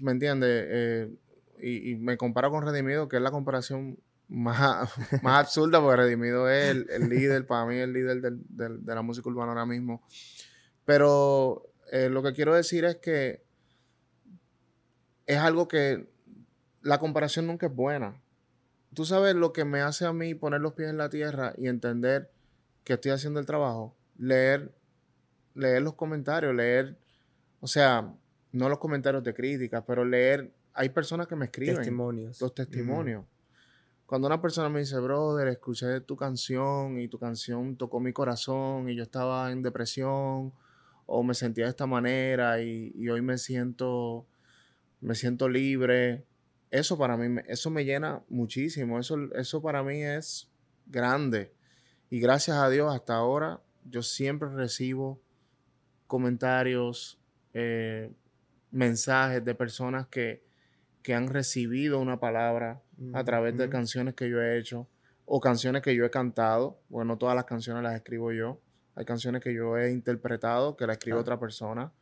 [0.00, 0.66] ¿Me entiendes?
[0.68, 1.10] Eh,
[1.58, 4.90] y, y, me comparo con Redimido, que es la comparación más,
[5.22, 9.52] más absurda, porque Redimido es el, líder, para mí el líder de la música urbana
[9.52, 10.02] ahora mismo.
[10.84, 13.44] Pero eh, lo que quiero decir es que
[15.26, 16.08] es algo que
[16.82, 18.22] la comparación nunca es buena.
[18.94, 21.68] Tú sabes lo que me hace a mí poner los pies en la tierra y
[21.68, 22.30] entender
[22.84, 23.96] que estoy haciendo el trabajo.
[24.16, 24.72] Leer,
[25.54, 26.96] leer los comentarios, leer,
[27.60, 28.14] o sea,
[28.52, 31.76] no los comentarios de crítica, pero leer, hay personas que me escriben.
[31.76, 32.40] Testimonios.
[32.40, 33.24] Los testimonios.
[34.06, 38.88] Cuando una persona me dice, brother, escuché tu canción y tu canción tocó mi corazón
[38.88, 40.52] y yo estaba en depresión
[41.06, 44.24] o me sentía de esta manera y, hoy me siento,
[45.00, 46.24] me siento libre,
[46.70, 50.48] eso para mí, eso me llena muchísimo, eso, eso para mí es
[50.86, 51.52] grande.
[52.08, 55.20] Y gracias a Dios hasta ahora yo siempre recibo
[56.06, 57.20] comentarios,
[57.54, 58.12] eh,
[58.70, 60.44] mensajes de personas que,
[61.02, 62.82] que han recibido una palabra
[63.12, 64.88] a través de canciones que yo he hecho
[65.24, 66.80] o canciones que yo he cantado.
[66.88, 68.60] Bueno, no todas las canciones las escribo yo.
[68.94, 71.92] Hay canciones que yo he interpretado que la escribe otra persona.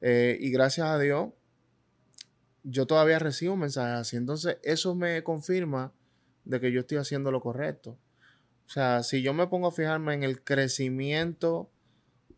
[0.00, 1.30] Eh, y gracias a Dios,
[2.62, 4.16] yo todavía recibo mensajes así.
[4.16, 5.92] Entonces, eso me confirma
[6.44, 7.98] de que yo estoy haciendo lo correcto.
[8.66, 11.70] O sea, si yo me pongo a fijarme en el crecimiento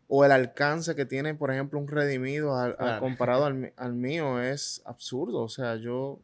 [0.07, 5.41] o el alcance que tiene, por ejemplo, un redimido al, comparado al, mío es absurdo.
[5.41, 6.21] O sea, yo,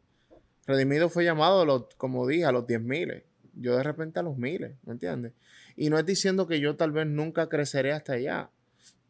[0.70, 3.24] Redimido fue llamado, a los, como dije, a los diez miles.
[3.54, 5.32] Yo de repente a los miles, ¿me entiendes?
[5.76, 8.50] Y no es diciendo que yo tal vez nunca creceré hasta allá.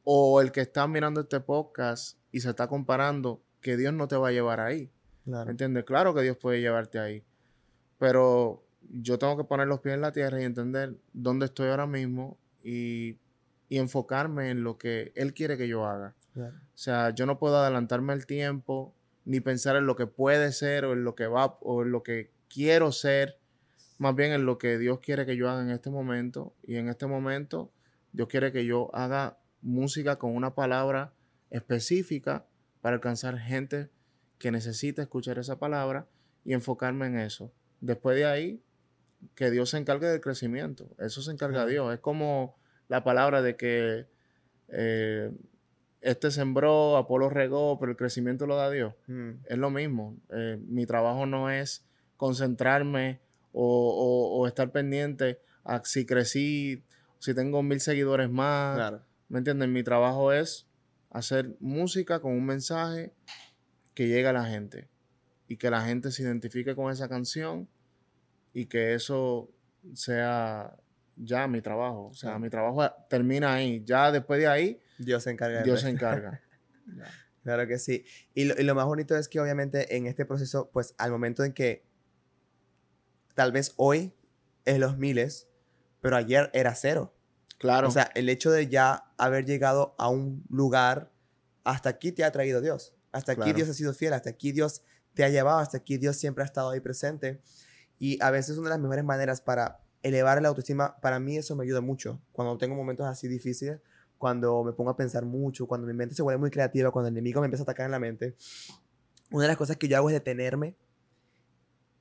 [0.03, 4.16] O el que está mirando este podcast y se está comparando, que Dios no te
[4.16, 4.90] va a llevar ahí.
[5.25, 5.44] Claro.
[5.44, 5.85] ¿Me entiendes?
[5.85, 7.23] Claro que Dios puede llevarte ahí.
[7.99, 11.87] Pero yo tengo que poner los pies en la tierra y entender dónde estoy ahora
[11.87, 13.18] mismo y,
[13.68, 16.16] enfocarme en lo que Él quiere que yo haga.
[16.37, 18.94] O sea, yo no puedo adelantarme el tiempo
[19.31, 22.03] ni pensar en lo que puede ser o en lo que va o en lo
[22.03, 23.38] que quiero ser,
[23.97, 26.57] más bien en lo que Dios quiere que yo haga en este momento.
[26.64, 27.73] Y en este momento,
[28.11, 31.14] Dios quiere que yo haga música con una palabra
[31.49, 32.49] específica
[32.81, 33.88] para alcanzar gente
[34.40, 36.09] que necesita escuchar esa palabra
[36.45, 37.53] y enfocarme en eso.
[37.81, 38.64] Después de ahí,
[39.37, 40.90] que Dios se encargue del crecimiento.
[40.99, 41.95] Eso se encarga Dios.
[41.95, 42.57] Es como
[42.88, 44.09] la palabra de que
[44.66, 45.31] eh,
[46.01, 48.95] este sembró, Apolo regó, pero el crecimiento lo da Dios.
[49.07, 49.31] Mm.
[49.47, 50.17] Es lo mismo.
[50.31, 51.85] Eh, mi trabajo no es
[52.17, 53.21] concentrarme
[53.53, 56.85] o, estar pendiente a si crecí,
[57.19, 59.01] si tengo mil seguidores más.
[59.29, 59.69] ¿Me entiendes?
[59.69, 60.67] Mi trabajo es
[61.11, 63.13] hacer música con un mensaje
[63.95, 64.89] que llegue a la gente
[65.49, 67.69] y que la gente se identifique con esa canción
[68.53, 69.51] y que eso
[69.95, 70.77] sea
[71.17, 72.07] ya mi trabajo.
[72.07, 73.83] O sea, mi trabajo termina ahí.
[73.85, 75.63] Ya después de ahí, Dios se encarga.
[75.63, 76.41] Dios se encarga.
[77.43, 78.05] claro que sí.
[78.35, 81.45] Y lo, y lo, más bonito es que obviamente en este proceso, pues al momento
[81.45, 81.85] en que
[83.35, 84.15] tal vez hoy
[84.65, 85.49] es los miles,
[86.01, 87.15] pero ayer era cero.
[87.59, 87.89] Claro.
[87.89, 91.13] O sea, el hecho de ya haber llegado a un lugar,
[91.65, 92.95] hasta aquí te ha traído Dios.
[93.13, 94.83] Hasta aquí Dios ha sido fiel, hasta aquí Dios
[95.15, 97.43] te ha llevado, hasta aquí Dios siempre ha estado ahí presente.
[97.99, 101.57] Y a veces una de las mejores maneras para elevar la autoestima, para mí eso
[101.57, 102.23] me ayuda mucho.
[102.33, 103.81] Cuando tengo momentos así difíciles,
[104.20, 107.14] cuando me pongo a pensar mucho, cuando mi mente se vuelve muy creativa, cuando el
[107.14, 108.37] enemigo me empieza a atacar en la mente,
[109.30, 110.76] una de las cosas que yo hago es detenerme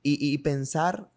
[0.02, 1.10] y, y pensar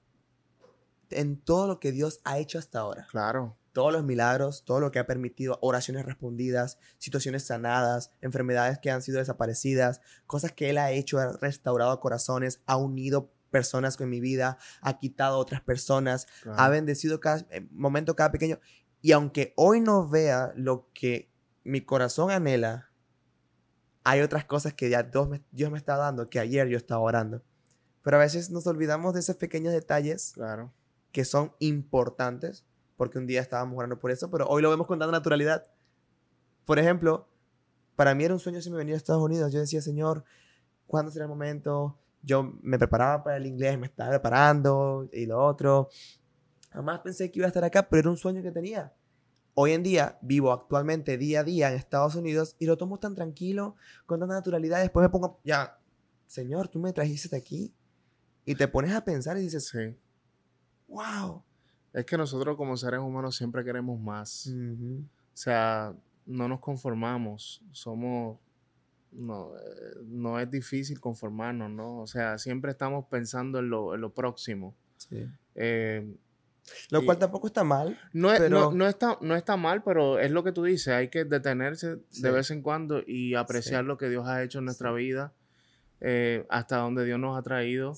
[1.10, 3.06] en todo lo que Dios ha hecho hasta ahora.
[3.12, 3.58] Claro.
[3.74, 9.02] Todos los milagros, todo lo que ha permitido, oraciones respondidas, situaciones sanadas, enfermedades que han
[9.02, 14.22] sido desaparecidas, cosas que Él ha hecho, ha restaurado corazones, ha unido personas con mi
[14.22, 18.60] vida, ha quitado a otras personas, ha bendecido cada eh, momento, cada pequeño.
[19.04, 21.30] Y aunque hoy no vea lo que
[21.64, 22.90] mi corazón anhela,
[24.04, 27.02] hay otras cosas que ya Dios me, Dios me está dando que ayer yo estaba
[27.02, 27.44] orando.
[28.02, 30.74] Pero a veces nos olvidamos de esos pequeños detalles claro.
[31.12, 32.66] que son importantes,
[32.98, 35.70] porque un día estábamos orando por eso, pero hoy lo vemos con tanta naturalidad.
[36.66, 37.28] Por ejemplo,
[37.96, 39.52] para mí era un sueño si me venía a Estados Unidos.
[39.54, 40.24] Yo decía, Señor,
[40.88, 42.00] ¿cuándo será el momento?
[42.24, 45.90] yo me preparaba para el inglés, me estaba preparando y lo otro.
[46.74, 48.92] Jamás pensé que iba a estar acá, pero era un sueño que tenía.
[49.54, 53.14] Hoy en día vivo actualmente día a día en Estados Unidos y lo tomo tan
[53.14, 53.76] tranquilo,
[54.08, 54.82] con tanta naturalidad.
[54.82, 55.78] Después me pongo, ya,
[56.26, 57.72] Señor, tú me trajiste aquí.
[58.46, 59.96] Y te pones a pensar y dices, sí.
[60.88, 61.44] wow.
[61.94, 64.48] Es que nosotros como seres humanos siempre queremos más.
[64.48, 65.06] O
[65.36, 67.62] sea, no nos conformamos.
[67.72, 68.40] Somos
[69.12, 69.62] no, eh,
[70.06, 72.00] no es difícil conformarnos, ¿no?
[72.00, 74.74] O sea, siempre estamos pensando en lo, en lo próximo.
[74.98, 75.30] Sí.
[75.54, 76.16] Eh,
[76.90, 78.00] lo cual tampoco está mal.
[78.14, 78.72] No, pero...
[78.72, 82.32] no, está, no está mal, pero es lo que tú dices, hay que detenerse de
[82.32, 85.34] vez en cuando y apreciar lo que Dios ha hecho en nuestra vida,
[86.02, 87.94] eh, hasta donde Dios nos ha traído.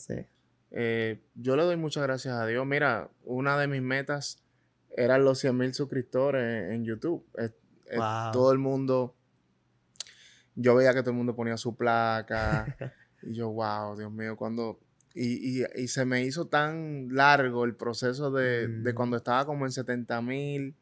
[0.71, 2.65] yo le doy muchas gracias a Dios.
[2.65, 4.43] Mira, una de mis metas
[4.97, 7.25] eran los 100 mil suscriptores en, YouTube.
[8.32, 9.15] todo el mundo
[10.56, 12.65] yo veía que todo el mundo ponía su placa.
[13.23, 14.80] y yo, wow, Dios mío, cuando...
[15.17, 19.71] Y, y, se me hizo tan largo el proceso de, de cuando estaba como en
[19.71, 20.75] 70 mil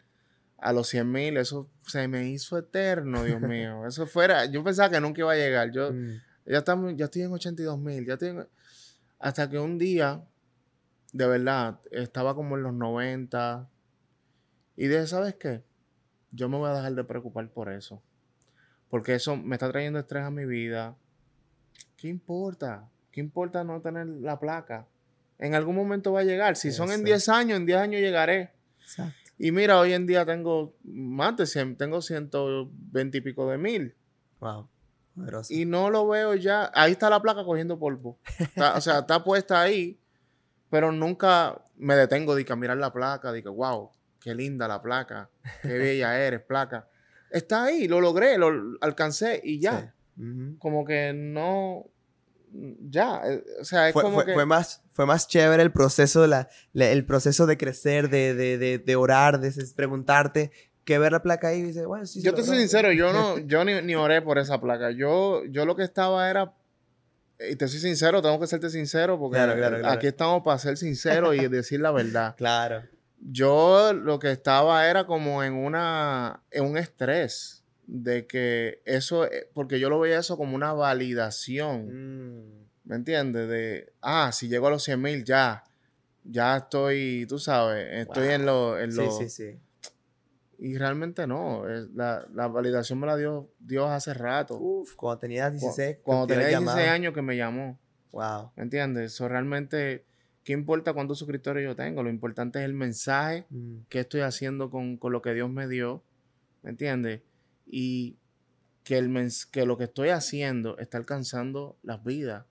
[0.63, 3.85] a los 100 mil, eso se me hizo eterno, Dios mío.
[3.85, 5.71] Eso fuera, yo pensaba que nunca iba a llegar.
[5.71, 6.21] Yo mm.
[6.45, 8.47] ya, estamos, ya estoy en 82 mil, ya tengo
[9.19, 10.23] Hasta que un día,
[11.11, 13.69] de verdad, estaba como en los 90
[14.77, 15.63] y dije, ¿sabes qué?
[16.31, 18.01] Yo me voy a dejar de preocupar por eso.
[18.89, 20.95] Porque eso me está trayendo estrés a mi vida.
[21.97, 22.89] ¿Qué importa?
[23.13, 24.85] ¿Qué importa no tener la placa?
[25.39, 26.57] En algún momento va a llegar.
[26.57, 28.51] Si son en 10 años, en 10 años llegaré.
[28.81, 29.13] Exacto.
[29.37, 33.95] Y mira, hoy en día tengo más de 100, tengo 120 y pico de mil.
[34.41, 34.67] Wow.
[35.49, 36.69] Y no lo veo ya.
[36.73, 38.19] Ahí está la placa cogiendo polvo.
[38.75, 39.97] o sea, está puesta ahí,
[40.69, 44.81] pero nunca me detengo de que mirar la placa, de que, wow, qué linda la
[44.81, 45.29] placa,
[45.61, 46.89] qué bella eres, placa
[47.33, 49.93] está ahí, lo logré, lo alcancé y ya.
[50.59, 51.87] Como que no,
[52.89, 54.33] ya, eh, o sea, es fue, como que...
[54.33, 58.77] Fue más, fue más chévere el proceso, de la, el proceso de crecer, de, de,
[58.79, 60.51] de, orar, de preguntarte,
[60.85, 62.21] que ver la placa ahí y dice, bueno, sí.
[62.21, 64.91] Yo te soy sincero, yo no, yo ni, ni, oré por esa placa.
[64.91, 66.53] Yo, yo lo que estaba era
[67.39, 71.47] y te soy sincero, tengo que serte sincero porque aquí estamos para ser sinceros y
[71.49, 72.35] decir la verdad.
[72.37, 72.83] Claro.
[73.19, 79.49] Yo lo que estaba era como en una en un estrés de que eso eh,
[79.53, 81.87] porque yo lo veía eso como una validación.
[81.87, 82.63] Mm.
[82.85, 83.47] ¿Me entiendes?
[83.47, 85.63] De ah, si llego a los 100 mil ya
[86.23, 89.59] ya estoy, tú sabes, estoy en lo en Sí, sí, sí.
[90.59, 91.65] Y realmente no.
[91.93, 94.57] La, la, validación me la dio Dios hace rato.
[94.57, 95.97] Uf, cuando tenía 16.
[96.03, 97.77] Cuando, tenía 16 años que me llamó.
[98.11, 98.51] Wow.
[98.55, 99.13] ¿Me entiendes?
[99.13, 100.05] Eso realmente,
[100.43, 102.01] ¿qué importa cuántos suscriptores yo tengo?
[102.01, 103.87] Lo importante es el mensaje mm.
[103.89, 106.01] que estoy haciendo con, con, lo que Dios me dio.
[106.61, 107.21] ¿Me entiendes?
[107.65, 108.17] Y
[108.83, 112.45] que, el que lo que estoy haciendo está alcanzando las vidas.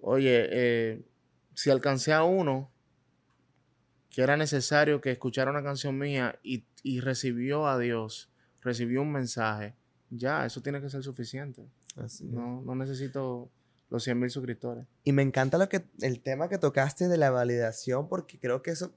[0.00, 1.04] Oye, eh,
[1.54, 2.70] si alcancé a uno,
[4.08, 6.64] que era necesario que escuchara una canción mía y,
[7.00, 8.30] recibió a Dios,
[8.62, 9.74] recibió un mensaje,
[10.10, 11.68] ya, eso tiene que ser suficiente.
[12.22, 13.50] no, no necesito
[13.90, 14.86] los 100 mil suscriptores.
[15.04, 18.70] Y me encanta lo que, el tema que tocaste de la validación, porque creo que
[18.70, 18.94] eso,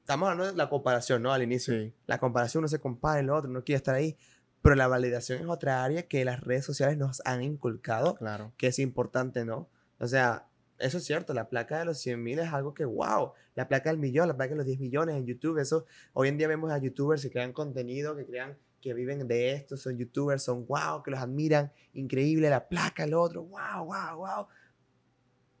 [0.00, 1.32] estamos hablando de la comparación, ¿no?
[1.32, 1.92] Al inicio.
[2.06, 4.16] La comparación, uno se compara, el otro no quiere estar ahí.
[4.62, 8.52] Pero la validación es otra área que las redes sociales nos han inculcado, claro.
[8.56, 9.68] que es importante, ¿no?
[9.98, 10.48] O sea,
[10.80, 13.90] eso es cierto, la placa de los 100 mil es algo que, wow, la placa
[13.90, 16.72] del millón, la placa de los 10 millones en YouTube, eso, hoy en día vemos
[16.72, 21.02] a youtubers que crean contenido, que crean, que viven de esto, son youtubers, son wow,
[21.02, 24.46] que los admiran, increíble, la placa, el otro, wow, wow, wow.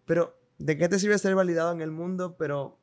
[0.06, 2.78] Pero, ¿de qué te sirve ser validado en el mundo, pero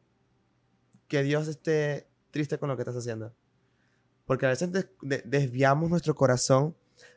[1.07, 3.33] que Dios esté triste con lo que estás haciendo?
[4.27, 4.69] Porque a veces
[5.01, 6.75] desviamos nuestro corazón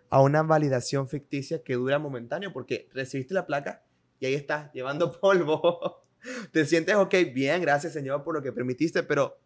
[0.09, 3.85] a una validación ficticia que dura momentáneo, porque recibiste la placa,
[4.21, 6.05] y ahí estás, llevando polvo.
[6.53, 9.39] Te sientes, ok, bien, gracias Señor por lo que permitiste, pero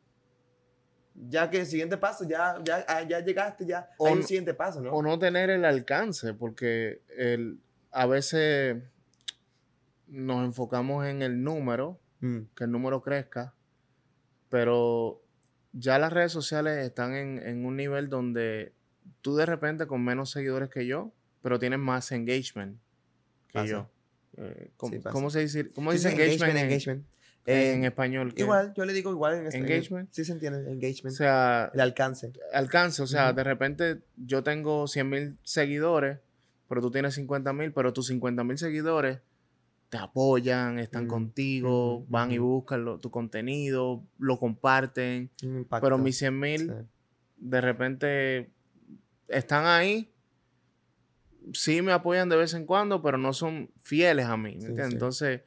[1.14, 4.80] ya que el siguiente paso, ya, ya, ah, ya llegaste, ya hay un siguiente paso,
[4.80, 4.92] ¿no?
[4.92, 7.60] O no tener el alcance, porque el,
[7.92, 8.82] a veces
[10.08, 12.40] nos enfocamos en el número, mm.
[12.56, 13.54] que el número crezca,
[14.48, 15.23] pero
[15.74, 18.72] ya las redes sociales están en, en, un nivel donde
[19.20, 22.78] tú de repente con menos seguidores que yo, pero tienes más engagement
[23.48, 23.90] que yo.
[24.36, 25.70] Eh, ¿cómo, se dice?
[25.70, 27.04] ¿Cómo dice engagement, engagement,
[27.46, 28.32] en, español?
[28.36, 29.70] Igual, yo le digo igual en español.
[29.70, 30.12] Engagement.
[30.12, 31.12] Sí se entiende, engagement.
[31.12, 32.32] O sea, el alcance.
[32.52, 36.18] Alcance, o sea, de repente yo tengo 100 mil seguidores,
[36.68, 39.18] pero tú tienes 50 mil, pero tus 50 mil seguidores
[39.94, 45.30] te apoyan, están contigo, van y buscan tu contenido, lo comparten.
[45.80, 46.74] Pero mis 100 mil,
[47.36, 48.50] de repente,
[49.28, 50.12] están ahí,
[51.52, 54.58] sí me apoyan de vez en cuando, pero no son fieles a mí.
[54.60, 55.42] Entonces,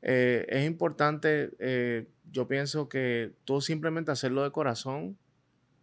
[0.00, 5.18] eh, es importante, eh, yo pienso que tú simplemente hacerlo de corazón,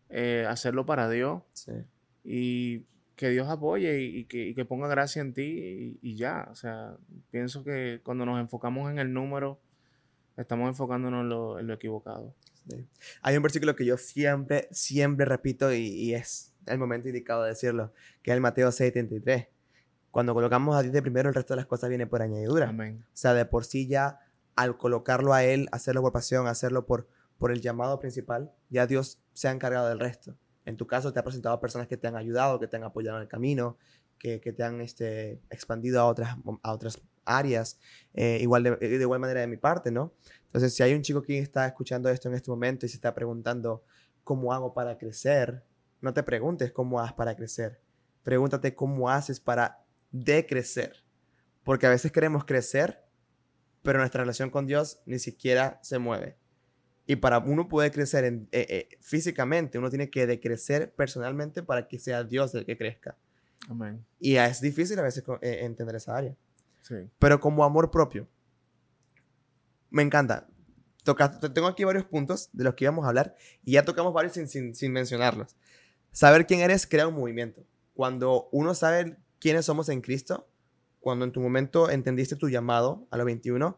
[0.07, 1.41] eh, hacerlo para Dios
[2.23, 6.47] y que Dios apoye y, que, ponga gracia en ti y, ya.
[6.51, 6.97] O sea,
[7.31, 9.59] pienso que cuando nos enfocamos en el número,
[10.37, 12.33] estamos enfocándonos en lo, en lo equivocado.
[13.21, 17.93] Hay un versículo que yo siempre, siempre repito y es el momento indicado de decirlo,
[18.21, 19.49] que es el Mateo 6:33.
[20.11, 22.69] Cuando colocamos a Dios de primero, el resto de las cosas viene por añadidura.
[22.69, 23.03] Amén.
[23.07, 24.19] O sea, de por sí ya,
[24.55, 27.07] al colocarlo a Él, hacerlo por pasión, hacerlo por,
[27.39, 30.37] por el llamado principal, ya Dios se ha encargado del resto.
[30.65, 33.17] En tu caso, te ha presentado personas que te han ayudado, que te han apoyado
[33.17, 33.77] en el camino,
[34.17, 37.79] que, que te han este, expandido a otras, a otras áreas,
[38.13, 40.13] eh, igual de, de, igual manera de mi parte, ¿no?
[40.45, 43.13] Entonces, si hay un chico que está escuchando esto en este momento y se está
[43.13, 43.83] preguntando,
[44.23, 45.63] ¿cómo hago para crecer?
[46.01, 47.81] No te preguntes cómo haces para crecer.
[48.23, 51.03] Pregúntate cómo haces para decrecer.
[51.63, 53.03] Porque a veces queremos crecer,
[53.81, 56.37] pero nuestra relación con Dios ni siquiera se mueve.
[57.05, 61.87] Y para uno poder crecer en, eh, eh, físicamente, uno tiene que decrecer personalmente para
[61.87, 63.17] que sea Dios el que crezca.
[63.69, 64.05] Amén.
[64.19, 66.35] Y es difícil a veces eh, entender esa área.
[66.81, 66.95] Sí.
[67.19, 68.27] Pero como amor propio,
[69.89, 70.47] me encanta.
[71.53, 74.47] tengo aquí varios puntos de los que íbamos a hablar y ya tocamos varios sin,
[74.47, 75.55] sin, sin mencionarlos.
[76.11, 77.65] Saber quién eres crea un movimiento.
[77.93, 80.47] Cuando uno sabe quiénes somos en Cristo,
[80.99, 83.77] cuando en tu momento entendiste tu llamado a los 21,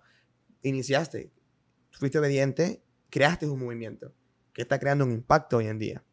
[0.61, 1.31] iniciaste,
[1.91, 2.84] fuiste obediente,
[3.15, 4.13] creaste un movimiento
[4.51, 6.03] que está creando un impacto hoy en día.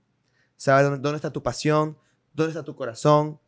[0.55, 1.99] Sabes dónde, está tu pasión,
[2.33, 3.41] dónde está tu corazón.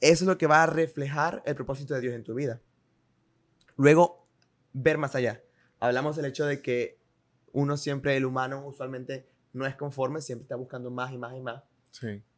[0.00, 2.60] Eso es lo que va a reflejar el propósito de Dios en tu vida.
[3.76, 4.26] Luego,
[4.72, 5.40] ver más allá.
[5.78, 7.00] Hablamos del hecho de que
[7.52, 11.40] uno siempre, el humano, usualmente no es conforme, siempre está buscando más y más y
[11.40, 11.62] más.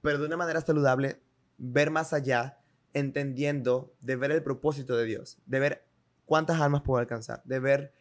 [0.03, 1.23] Pero de una manera saludable,
[1.57, 2.59] ver más allá,
[2.93, 5.89] entendiendo, de ver el propósito de Dios, de ver
[6.27, 7.95] cuántas almas puedo alcanzar, de ver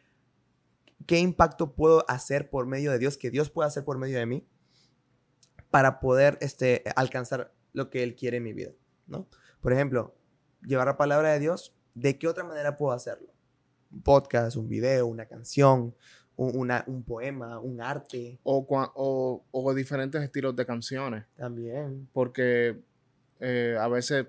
[1.05, 4.25] qué impacto puedo hacer por medio de Dios, que Dios puede hacer por medio de
[4.25, 4.47] mí,
[5.69, 8.71] para poder este, alcanzar lo que Él quiere en mi vida,
[9.07, 9.27] ¿no?
[9.61, 10.15] Por ejemplo,
[10.63, 13.27] llevar la palabra de Dios ¿de qué otra manera puedo hacerlo?
[13.91, 15.95] Un podcast, un video, una canción,
[16.35, 18.39] un, una- un poema, un arte.
[18.43, 21.25] O, o, o diferentes estilos de canciones.
[21.35, 22.07] También.
[22.13, 22.81] Porque
[23.39, 24.27] eh, a veces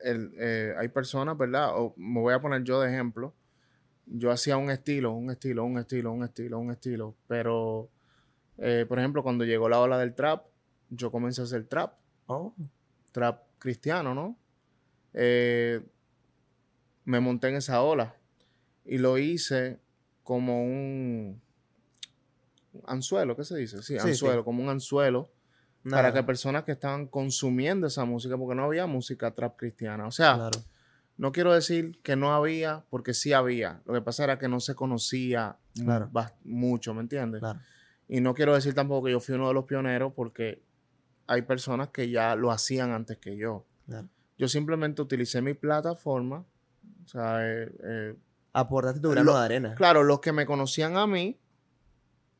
[0.00, 1.78] el- eh, hay personas, ¿verdad?
[1.78, 3.32] O me voy a poner yo de ejemplo.
[4.06, 7.14] Yo hacía un estilo, un estilo, un estilo, un estilo, un estilo.
[7.26, 7.88] Pero,
[8.58, 10.46] eh, por ejemplo, cuando llegó la ola del trap,
[10.90, 11.94] yo comencé a hacer trap.
[12.26, 12.54] Oh,
[13.12, 14.36] trap cristiano, ¿no?
[15.12, 15.80] Eh,
[17.04, 18.14] me monté en esa ola
[18.84, 19.78] y lo hice
[20.22, 21.40] como un
[22.86, 23.78] anzuelo, ¿qué se dice?
[23.82, 24.44] Sí, Sí, anzuelo, sí.
[24.44, 25.30] como un anzuelo
[25.90, 30.06] para que personas que estaban consumiendo esa música, porque no había música trap cristiana.
[30.06, 30.58] O sea, Claro.
[31.16, 33.80] No quiero decir que no había, porque sí había.
[33.86, 36.10] Lo que pasa era que no se conocía Claro.
[36.44, 37.40] mucho, ¿me entiendes?
[37.40, 37.60] Claro.
[38.08, 40.62] Y no quiero decir tampoco que yo fui uno de los pioneros, porque
[41.26, 43.64] hay personas que ya lo hacían antes que yo.
[43.86, 44.08] claro.
[44.36, 46.44] Yo simplemente utilicé mi plataforma.
[47.04, 48.14] O sea, eh, eh,
[48.52, 49.74] Aportaste tu grano Lo- de arena.
[49.76, 51.38] claro, los que me conocían a mí,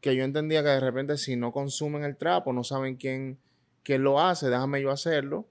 [0.01, 3.39] que yo entendía que de repente si no consumen el trap o no saben quién,
[3.83, 5.49] quién lo hace, déjame yo hacerlo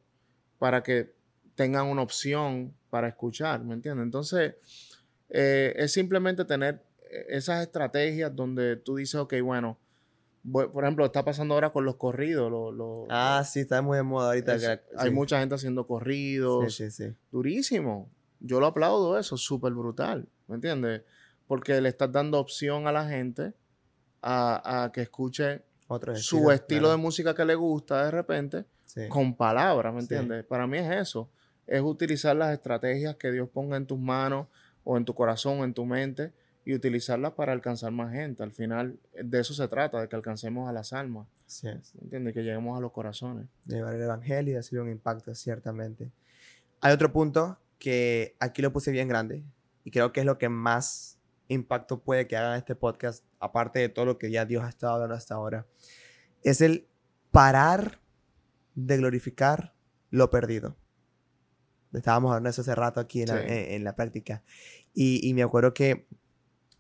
[0.60, 1.16] para que
[1.56, 4.04] tengan una opción para escuchar, ¿me entiendes?
[4.06, 4.56] Entonces,
[5.30, 9.78] eh, es simplemente tener eh, esas estrategias donde tú dices, ok, bueno,
[10.43, 12.51] voy- por ejemplo, está pasando ahora con los corridos.
[13.10, 14.56] Ah, sí, está muy de moda ahorita.
[14.56, 15.14] es- que- hay sí.
[15.16, 17.16] mucha gente haciendo corridos, Sí, sí, sí.
[17.32, 18.10] durísimo.
[18.39, 21.04] Yo lo aplaudo eso, súper brutal, ¿me entiendes?
[21.47, 23.54] Porque le estás dando opción a la gente
[24.22, 28.66] a, a que escuche Otro su estilo de música que le gusta de repente
[29.10, 30.45] con palabras, ¿me entiendes?
[30.45, 31.30] Para mí es eso,
[31.68, 34.47] es utilizar las estrategias que Dios ponga en tus manos
[34.84, 36.34] o en tu corazón o en tu mente
[36.66, 38.43] y utilizarlas para alcanzar más gente.
[38.43, 41.93] Al final de eso se trata, de que alcancemos a las almas, Sí, es.
[41.95, 42.34] ¿me entiendes?
[42.34, 43.47] Que lleguemos a los corazones.
[43.66, 46.09] llevar el evangelio y hacer un impacto, ciertamente.
[46.82, 49.43] Hay otro punto que aquí lo puse bien grande
[49.84, 53.89] y creo que es lo que más impacto puede que haga este podcast, aparte de
[53.89, 55.66] todo lo que ya Dios ha estado hablando hasta ahora.
[56.43, 56.88] Es el
[57.32, 57.99] parar
[58.76, 59.74] de glorificar
[60.09, 60.76] lo perdido.
[61.98, 63.44] Estábamos hablando de eso hace rato aquí en, la, Sí.
[63.48, 64.44] en- en la práctica.
[64.94, 66.08] Y, y me acuerdo que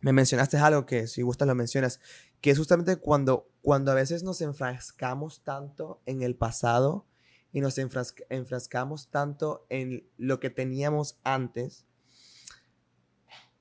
[0.01, 1.99] me mencionaste algo que si gustas lo mencionas,
[2.41, 7.05] que es justamente cuando, cuando a veces nos enfrascamos tanto en el pasado
[7.53, 11.85] y nos enfrasca- enfrascamos tanto en lo que teníamos antes.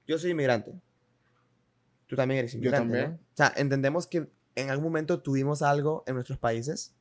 [0.07, 0.73] Yo soy inmigrante.
[2.09, 2.87] Tú también eres inmigrante.
[2.89, 2.93] ¿no?
[2.93, 3.21] también.
[3.33, 6.95] O sea, entendemos que en algún momento tuvimos algo en nuestros países.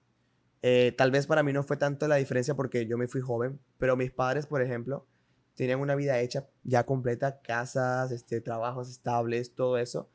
[0.63, 3.59] Eh, tal vez para mí no fue tanto la diferencia porque yo me fui joven,
[3.77, 5.07] pero mis padres, por ejemplo,
[5.55, 10.09] tenían una vida hecha ya completa, casas, este, trabajos estables, todo eso.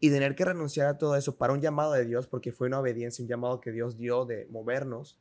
[0.00, 2.80] Y tener que renunciar a todo eso para un llamado de Dios, porque fue una
[2.80, 5.18] obediencia, un llamado que Dios dio de movernos.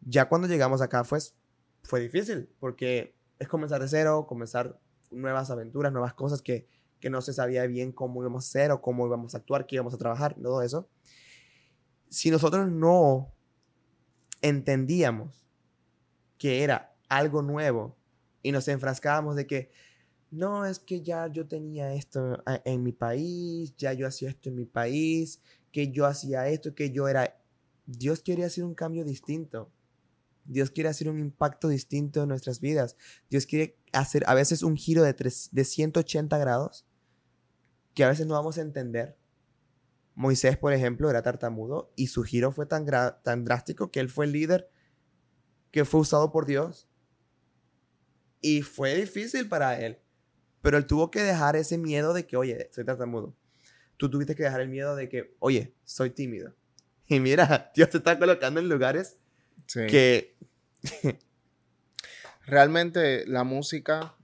[0.00, 1.18] Ya cuando llegamos acá fue,
[1.82, 4.80] fue difícil, porque es comenzar de cero, comenzar
[5.10, 6.66] nuevas aventuras, nuevas cosas que,
[7.00, 9.76] que no se sabía bien cómo íbamos a hacer o cómo íbamos a actuar, qué
[9.76, 10.88] íbamos a trabajar, todo eso.
[12.08, 13.32] Si nosotros no
[14.42, 15.46] entendíamos
[16.38, 17.96] que era algo nuevo
[18.42, 19.70] y nos enfrascábamos de que
[20.30, 24.56] no es que ya yo tenía esto en mi país, ya yo hacía esto en
[24.56, 25.40] mi país,
[25.70, 27.38] que yo hacía esto, que yo era...
[27.86, 29.70] Dios quiere hacer un cambio distinto.
[30.44, 32.96] Dios quiere hacer un impacto distinto en nuestras vidas.
[33.28, 36.86] Dios quiere hacer a veces un giro de, tres- de 180 grados
[37.94, 39.18] que a veces no vamos a entender.
[40.14, 42.84] Moisés, por ejemplo, era tartamudo y su giro fue tan,
[43.44, 44.68] drástico que él fue el líder
[45.70, 46.88] que fue usado por Dios.
[48.40, 49.98] Y fue difícil para él.
[50.60, 53.34] Pero él tuvo que dejar ese miedo de que, oye, soy tartamudo.
[53.96, 56.54] Tú tuviste que dejar el miedo de que, oye, soy tímido.
[57.08, 59.18] Y mira, Dios te está colocando en lugares
[59.66, 59.86] Sí.
[59.86, 60.36] que...
[62.46, 64.16] realmente la música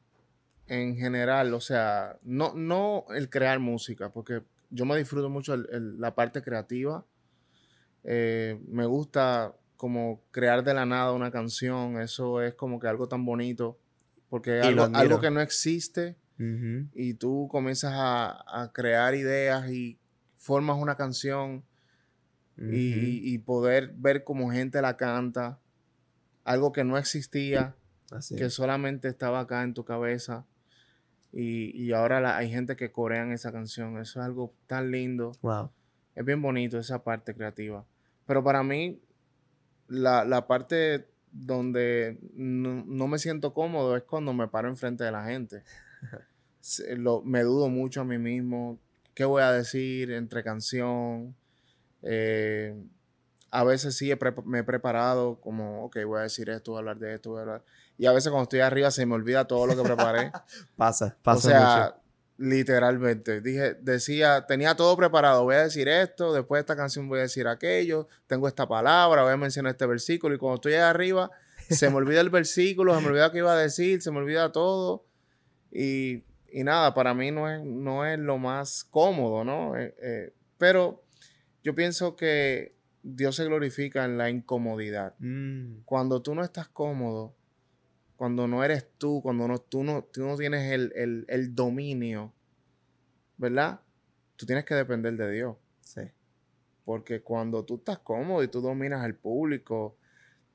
[0.66, 5.68] en general, o sea, no, no el crear música, porque yo me disfruto mucho el-
[5.72, 7.04] el- la parte creativa.
[8.04, 13.08] Eh, me gusta como crear de la nada una canción, eso es como que algo
[13.08, 13.78] tan bonito,
[14.28, 16.16] porque es algo, que no existe
[16.94, 19.98] y tú comienzas a, a crear ideas y
[20.36, 21.64] formas una canción
[22.56, 22.72] y, Ujú.
[22.72, 25.60] y- y poder ver cómo gente la canta,
[26.44, 27.76] algo que no existía
[28.10, 28.36] Así.
[28.36, 30.46] que solamente estaba acá en tu cabeza
[31.32, 33.98] y, y ahora la- hay gente que corean esa canción.
[33.98, 35.32] Eso es algo tan lindo.
[35.42, 35.70] Wow.
[36.14, 37.84] Es bien bonito esa parte creativa.
[38.26, 39.00] Pero para mí,
[39.88, 45.12] la, la parte donde no, no me siento cómodo es cuando me paro enfrente de
[45.12, 45.62] la gente.
[46.60, 48.78] Se- lo- me dudo mucho a mí mismo.
[49.14, 51.34] ¿Qué voy a decir entre canción?
[52.02, 52.74] Eh,
[53.50, 56.80] a veces sí he me he preparado como, ok, voy a decir esto, voy a
[56.80, 57.64] hablar de esto, voy a hablar.
[57.98, 60.30] Y a veces cuando estoy arriba se me olvida todo lo que preparé.
[60.76, 61.38] pasa, pasa.
[61.38, 61.96] O sea,
[62.38, 63.40] literalmente.
[63.40, 65.42] Dije, decía, tenía todo preparado.
[65.42, 69.24] Voy a decir esto, después de esta canción voy a decir aquello, tengo esta palabra,
[69.24, 70.34] voy a mencionar este versículo.
[70.34, 71.30] Y cuando estoy arriba,
[71.68, 74.52] se me olvida el versículo, se me olvida qué iba a decir, se me olvida
[74.52, 75.04] todo.
[75.72, 79.76] Y, y nada, para mí no es, no es lo más cómodo, ¿no?
[79.76, 81.02] Eh, eh, pero
[81.64, 85.14] yo pienso que Dios se glorifica en la incomodidad.
[85.18, 87.34] Mm, Cuando tú no estás cómodo,
[88.18, 92.34] cuando no eres tú, cuando no, tú, no, tú no tienes el, el- el dominio,
[93.36, 93.80] ¿verdad?
[94.36, 95.56] Tú tienes que depender de Dios.
[95.80, 96.02] sí.
[96.84, 99.96] Porque cuando tú estás cómodo y tú dominas al público,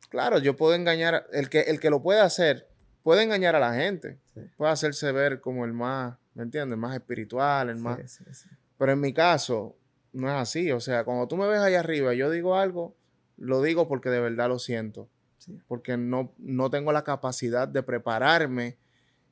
[0.09, 2.67] claro, yo puedo engañar, el que, el que lo puede hacer,
[3.03, 4.41] puede engañar a la gente, Sí.
[4.57, 6.73] puede hacerse ver como el más, ¿me entiendes?
[6.73, 7.99] El más espiritual, el más...
[8.11, 8.49] Sí, sí, sí.
[8.79, 9.77] Pero en mi caso,
[10.11, 10.71] no es así.
[10.71, 12.97] O sea, cuando tú me ves allá arriba y yo digo algo,
[13.37, 15.09] lo digo porque de verdad lo siento.
[15.45, 15.59] Sí.
[15.67, 18.77] Porque no, no tengo la capacidad de prepararme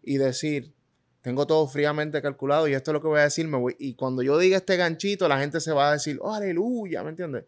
[0.03, 0.73] y decir,
[1.21, 3.47] tengo todo fríamente calculado y esto es lo que voy a decir.
[3.47, 3.75] Me voy.
[3.79, 7.11] Y cuando yo diga este ganchito, la gente se va a decir, oh, aleluya, ¿me
[7.11, 7.45] entiendes?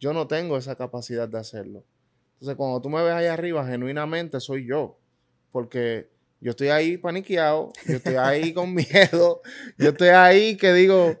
[0.00, 1.84] Yo no tengo esa capacidad de hacerlo.
[2.34, 4.96] Entonces, cuando tú me ves allá arriba, genuinamente soy yo.
[5.50, 6.08] Porque
[6.40, 9.42] yo estoy ahí paniqueado, yo estoy ahí con miedo,
[9.76, 11.16] yo estoy ahí que digo,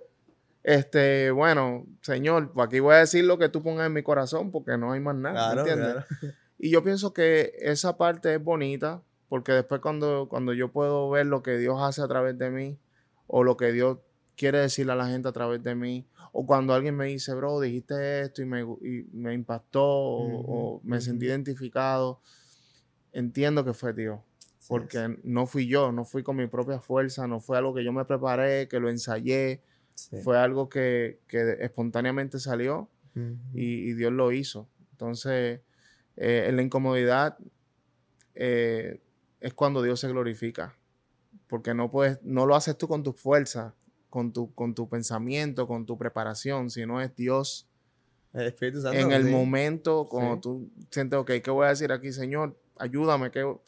[0.62, 4.76] este, bueno, Señor, aquí voy a decir lo que tú pongas en mi corazón porque
[4.78, 6.04] no hay más nada, ¿me Claro, entiendes?
[6.20, 6.34] claro.
[6.58, 11.26] Y yo pienso que esa parte es bonita porque después cuando, cuando yo puedo ver
[11.26, 12.78] lo que Dios hace a través de mí
[13.26, 13.98] o lo que Dios
[14.36, 17.60] quiere decirle a la gente a través de mí o cuando alguien me dice, bro,
[17.60, 22.20] dijiste esto y me, y me impactó o, me sentí identificado,
[23.12, 24.20] entiendo que fue Dios.
[24.58, 27.84] Sí, Porque no fui yo, no fui con mi propia fuerza, no fue algo que
[27.84, 29.62] yo me preparé, que lo ensayé,
[29.94, 30.18] sí.
[30.22, 32.88] fue algo que, que espontáneamente salió
[33.54, 34.68] y, y Dios lo hizo.
[34.92, 35.60] Entonces,
[36.20, 37.38] eh, en la incomodidad
[38.34, 39.00] eh,
[39.40, 40.76] es cuando Dios se glorifica,
[41.48, 43.74] porque no puedes, no lo haces tú con tu fuerza,
[44.10, 47.68] con tu, con tu pensamiento, con tu preparación, sino es Dios
[48.32, 48.98] El Espíritu Santo.
[48.98, 49.30] en el sí.
[49.30, 50.40] momento cuando Sí.
[50.42, 52.58] tú sientes, ok, ¿qué voy a decir aquí, Señor?
[52.80, 53.30] Ayúdame.
[53.30, 53.42] Que...
[53.42, 53.62] O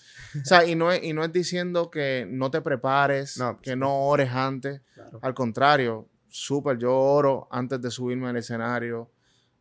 [0.44, 4.06] sea, y no, es, y no es diciendo que no te prepares, No, que no
[4.06, 4.82] ores antes.
[4.94, 5.18] Claro.
[5.22, 9.10] Al contrario, súper, yo oro antes de subirme al escenario.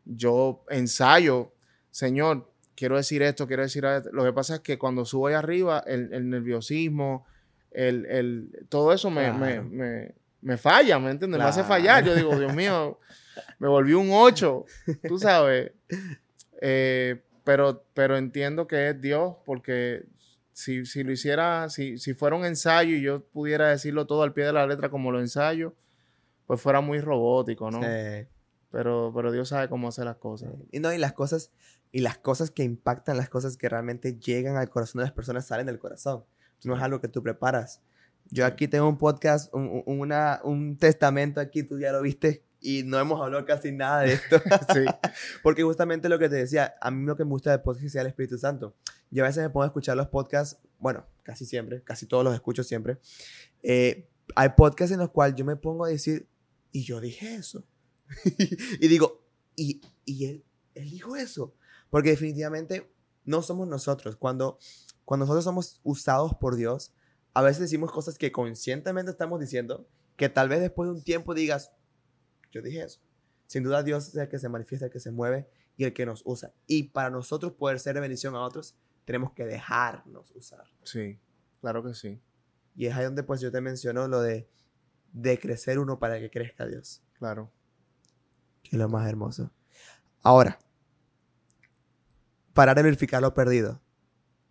[0.06, 1.52] Yo ensayo,
[1.92, 4.10] Señor, quiero decir esto, quiero decir esto.
[4.14, 7.26] Lo que pasa es que cuando subo ahí arriba, el, el nerviosismo,
[7.72, 9.64] el, el- todo eso me, me- Claro.
[9.66, 11.38] me- me falla, ¿me entiendes?
[11.38, 12.04] Me hace fallar.
[12.06, 12.98] Yo digo, Dios mío,
[13.60, 14.66] me volví un 8,
[15.08, 15.74] tú sabes.
[16.62, 20.06] Eh, pero, pero entiendo que es Dios porque
[20.54, 24.34] si, si lo hiciera, si, si fuera un ensayo y yo pudiera decirlo todo al
[24.34, 25.74] pie de la letra como lo ensayo,
[26.48, 27.82] pues fuera muy robótico, ¿no?
[27.82, 28.28] Sí.
[28.72, 30.52] Pero, pero Dios sabe cómo hacer las cosas.
[30.72, 31.52] Y no, y las cosas,
[31.92, 35.48] y las cosas que impactan, las cosas que realmente llegan al corazón de las personas
[35.48, 36.24] salen del corazón.
[36.64, 37.82] No es algo que tú preparas.
[38.32, 42.44] Yo aquí tengo un podcast, un, un- una, un testamento aquí, tú ya lo viste,
[42.62, 44.40] y no hemos hablado casi nada de esto.
[44.74, 44.86] Sí,
[45.44, 47.96] Porque justamente lo que te decía, a mí lo que me gusta del podcast es
[47.96, 48.76] el Espíritu Santo.
[49.10, 52.34] Yo a veces me pongo a escuchar los podcasts, bueno, casi siempre, casi todos los
[52.36, 53.00] escucho siempre.
[53.64, 56.28] Eh, hay podcasts en los cuales yo me pongo a decir,
[56.72, 57.64] y yo dije eso.
[58.80, 59.26] y digo,
[59.56, 60.44] y, y él,
[60.76, 61.56] él dijo eso.
[61.90, 62.92] Porque definitivamente
[63.26, 64.16] no somos nosotros.
[64.16, 64.58] Cuando,
[65.06, 66.94] cuando nosotros somos usados por Dios,
[67.34, 71.34] a veces decimos cosas que conscientemente estamos diciendo, que tal vez después de un tiempo
[71.34, 71.72] digas,
[72.52, 73.00] yo dije eso.
[73.48, 76.06] Sin duda Dios es el que se manifiesta, el que se mueve y el que
[76.06, 76.54] nos usa.
[76.68, 78.76] Y para nosotros poder ser de bendición a otros,
[79.06, 80.66] tenemos que dejarnos usar.
[80.84, 81.20] sí,
[81.62, 82.22] claro que sí,
[82.76, 84.48] Y es ahí donde pues yo te menciono lo de,
[85.14, 87.02] de crecer uno para que crezca Dios.
[87.14, 87.52] claro.
[88.62, 89.52] Que es lo más hermoso.
[90.22, 90.60] Ahora,
[92.60, 93.82] para verificar lo perdido.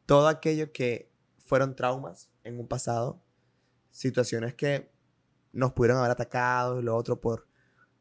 [0.07, 1.13] Todo aquello que
[1.45, 3.23] fueron traumas en un pasado,
[3.91, 4.91] situaciones que
[5.53, 7.47] nos pudieron haber atacado, lo otro por...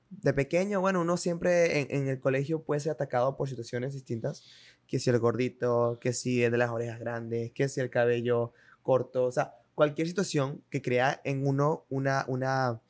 [0.10, 4.46] De pequeño, bueno, uno siempre en, el colegio puede ser atacado por situaciones distintas.
[4.88, 8.54] Que si el gordito, que si es de las orejas grandes, que si el cabello
[8.84, 12.82] corto, o sea, cualquier situación que crea en uno una, una,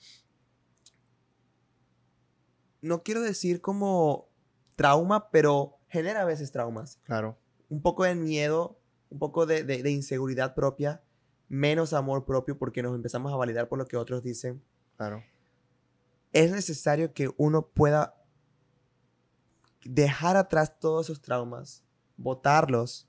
[2.84, 4.30] no quiero decir como
[4.76, 7.00] trauma, pero genera a veces traumas.
[7.04, 7.38] Claro,
[7.70, 8.80] Un poco de miedo,
[9.10, 11.02] un poco de, de- de inseguridad propia,
[11.50, 14.62] menos amor propio porque nos empezamos a validar por lo que otros dicen.
[14.98, 15.24] claro.
[16.34, 18.14] Es necesario que uno pueda
[19.86, 21.84] dejar atrás todos esos traumas,
[22.18, 23.08] botarlos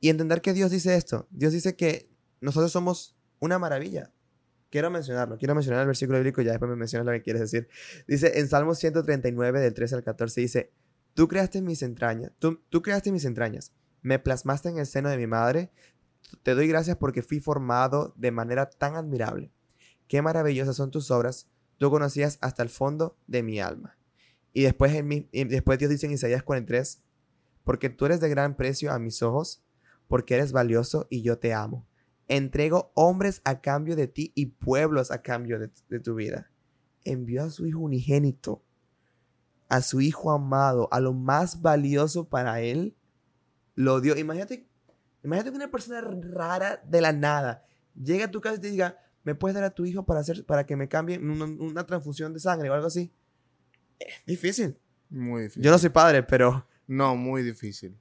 [0.00, 1.26] y entender que Dios dice esto.
[1.30, 2.10] Dios dice que
[2.40, 4.12] nosotros somos una maravilla.
[4.70, 7.68] Quiero mencionarlo, quiero mencionar el versículo bíblico, ya después me mencionas lo que quieres decir.
[8.06, 10.72] Dice en Salmos 139, del 13 al 14, dice,
[11.18, 15.16] tú creaste mis entrañas, tú, tú creaste mis entrañas, me plasmaste en el seno de
[15.16, 15.72] mi madre,
[16.44, 19.50] te doy gracias porque fui formado de manera tan admirable.
[20.06, 23.98] Qué maravillosas son tus obras, tú conocías hasta el fondo de mi alma.
[24.52, 27.02] Y después, en mi, y después Dios dice en Isaías 43,
[27.64, 29.64] porque tú eres de gran precio a mis ojos,
[30.06, 31.84] porque eres valioso y yo te amo.
[32.28, 36.52] Entrego hombres a cambio de ti y pueblos a cambio de, de tu vida.
[37.02, 38.62] Envió a su Hijo unigénito,
[39.68, 42.96] a su Hijo amado, a lo más valioso para él,
[43.74, 44.16] lo dio.
[44.16, 44.66] Imagínate,
[45.22, 47.64] imagínate que una persona rara de la nada
[47.94, 50.44] llega a tu casa y te diga, ¿me puedes dar a tu hijo para, hacer,
[50.46, 53.12] para que me cambie una, una transfusión de sangre o algo así?
[53.98, 54.78] Es difícil.
[55.10, 55.62] Muy difícil.
[55.62, 57.96] Yo no soy padre, pero No, muy difícil.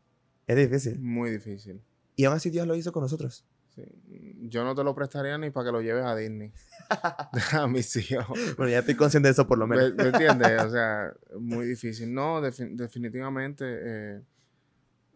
[0.45, 0.99] es difícil.
[0.99, 1.81] Muy difícil.
[2.15, 3.45] Y aún así Dios lo hizo con nosotros.
[3.77, 4.35] Sí.
[4.49, 6.51] Yo no te lo prestaría ni para que lo lleves a Disney.
[7.53, 8.27] a mis hijos.
[8.57, 9.93] Bueno, ya estoy consciente de eso por lo ¿Me, menos.
[9.95, 10.61] me entiendes?
[10.63, 12.11] O sea, muy difícil.
[12.13, 14.21] No, defi- definitivamente eh,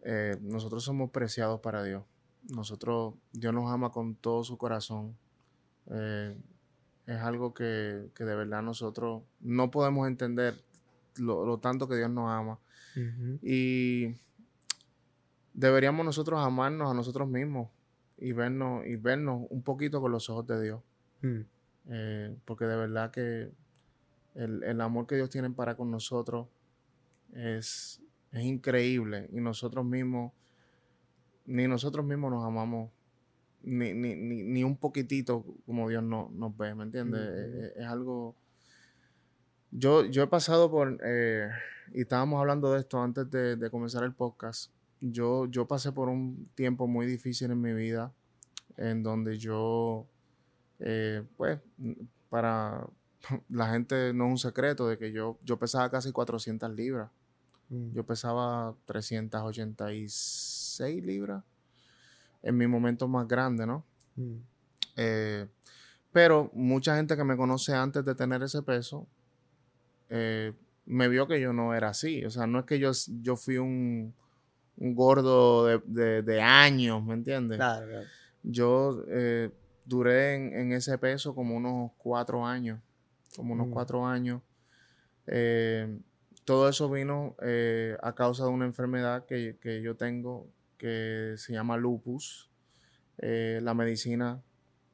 [0.04, 2.04] eh, nosotros somos preciados para Dios.
[2.50, 5.16] Nosotros, Dios nos ama con todo su corazón.
[5.90, 6.36] Eh,
[7.06, 10.54] es algo que, que de verdad nosotros no podemos entender
[11.16, 12.60] lo, lo tanto que Dios nos ama.
[13.42, 14.14] Y
[15.54, 17.68] deberíamos nosotros amarnos a nosotros mismos
[18.18, 20.80] y vernos, y vernos un poquito con los ojos de Dios.
[21.22, 21.40] Mm.
[21.88, 23.50] Eh, porque de verdad que
[24.34, 26.46] el, el amor que Dios tiene para con nosotros
[27.34, 28.00] es,
[28.30, 29.28] es increíble.
[29.32, 30.32] Y nosotros mismos,
[31.46, 32.90] ni nosotros mismos nos amamos
[33.62, 37.20] ni, ni, ni, ni un poquitito como Dios no- nos ve, ¿me entiendes?
[37.20, 37.30] Ujú.
[37.38, 38.34] Eh, eh, es algo...
[39.74, 41.48] Yo, yo he pasado por, eh,
[41.94, 44.70] y estábamos hablando de esto antes de, de comenzar el podcast,
[45.02, 48.14] yo, yo pasé por un tiempo muy difícil en mi vida,
[48.76, 50.06] en donde yo,
[50.78, 51.58] eh, pues,
[52.30, 52.86] para
[53.48, 57.10] la gente no es un secreto de que yo, yo pesaba casi 400 libras.
[57.68, 57.90] Mm.
[57.92, 61.42] Yo pesaba 386 libras
[62.42, 63.84] en mi momento más grande, ¿no?
[64.16, 64.36] Mm.
[64.96, 65.48] Eh,
[66.12, 69.06] pero mucha gente que me conoce antes de tener ese peso
[70.10, 70.52] eh,
[70.84, 72.24] me vio que yo no era así.
[72.24, 72.92] O sea, no es que yo,
[73.22, 74.14] yo fui un,
[74.82, 77.56] un gordo de, de- de años, ¿me entiendes?
[77.58, 78.06] Claro, claro.
[78.42, 79.50] Yo eh,
[79.84, 82.80] duré en, en ese peso como unos cuatro años.
[83.36, 83.72] Como unos Mm.
[83.72, 84.42] cuatro años.
[85.26, 85.98] Eh,
[86.44, 91.52] todo eso vino eh, a causa de una enfermedad que, que yo tengo que se
[91.52, 92.50] llama lupus.
[93.18, 94.42] La medicina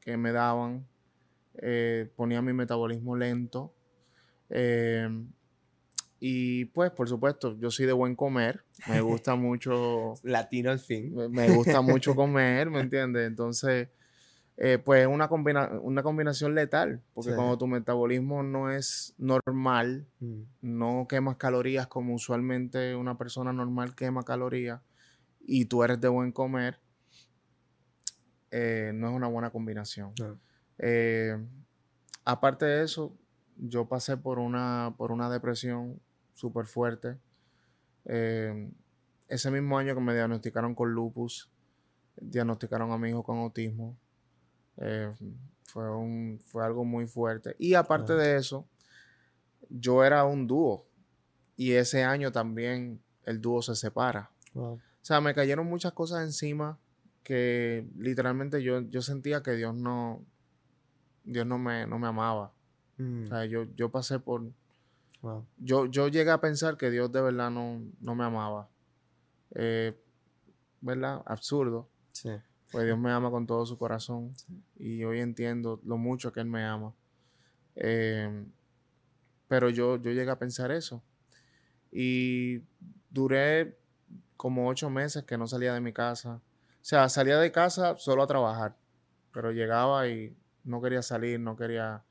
[0.00, 0.86] que me daban
[2.14, 3.72] ponía mi metabolismo lento.
[4.50, 5.08] Eh,
[6.20, 8.64] y pues, por supuesto, yo soy de buen comer.
[8.88, 11.14] Me gusta mucho Latino al fin.
[11.30, 13.26] me- gusta mucho comer, ¿me entiendes?
[13.26, 13.88] Entonces,
[14.56, 17.36] eh, pues es una, combina- una combinación letal, porque Sí.
[17.36, 20.42] cuando tu metabolismo no es normal, Mm.
[20.62, 24.80] no quemas calorías como usualmente una persona normal quema calorías,
[25.40, 26.80] y tú eres de buen comer,
[28.50, 30.12] eh, no es una buena combinación.
[30.18, 30.38] No.
[30.78, 31.36] Eh,
[32.24, 33.16] aparte de eso,
[33.56, 36.00] yo pasé por una, por una depresión
[36.38, 37.18] súper fuerte.
[38.04, 38.70] Eh,
[39.26, 41.50] ese mismo año que me diagnosticaron con lupus,
[42.20, 43.98] diagnosticaron a mi hijo con autismo.
[44.76, 45.12] Eh,
[45.64, 47.56] fue, un, fue algo muy fuerte.
[47.58, 48.66] Y aparte de eso,
[49.68, 50.86] yo era un dúo.
[51.56, 54.30] Y ese año también el dúo se separa.
[54.54, 54.74] Wow.
[54.74, 56.78] O sea, me cayeron muchas cosas encima
[57.24, 60.24] que literalmente yo, yo sentía que Dios no,
[61.24, 62.52] Dios no me, no me amaba.
[62.96, 63.24] Mm.
[63.24, 64.52] O sea, yo, yo pasé por...
[65.22, 65.46] Wow.
[65.58, 68.68] Yo, yo llegué a pensar que Dios de verdad no, no me amaba.
[69.54, 69.98] Eh,
[70.80, 71.22] ¿Verdad?
[71.26, 71.88] Absurdo.
[72.12, 72.30] Sí.
[72.70, 74.32] Pues Dios me ama con todo su corazón.
[74.76, 76.94] Y hoy entiendo lo mucho que Él me ama.
[77.74, 78.46] Eh,
[79.48, 81.02] pero yo, yo llegué a pensar eso.
[81.90, 82.62] Y
[83.10, 83.78] duré
[84.36, 86.34] como ocho meses que no salía de mi casa.
[86.34, 88.76] O sea, salía de casa solo a trabajar.
[89.32, 92.04] Pero llegaba y no quería salir, no quería,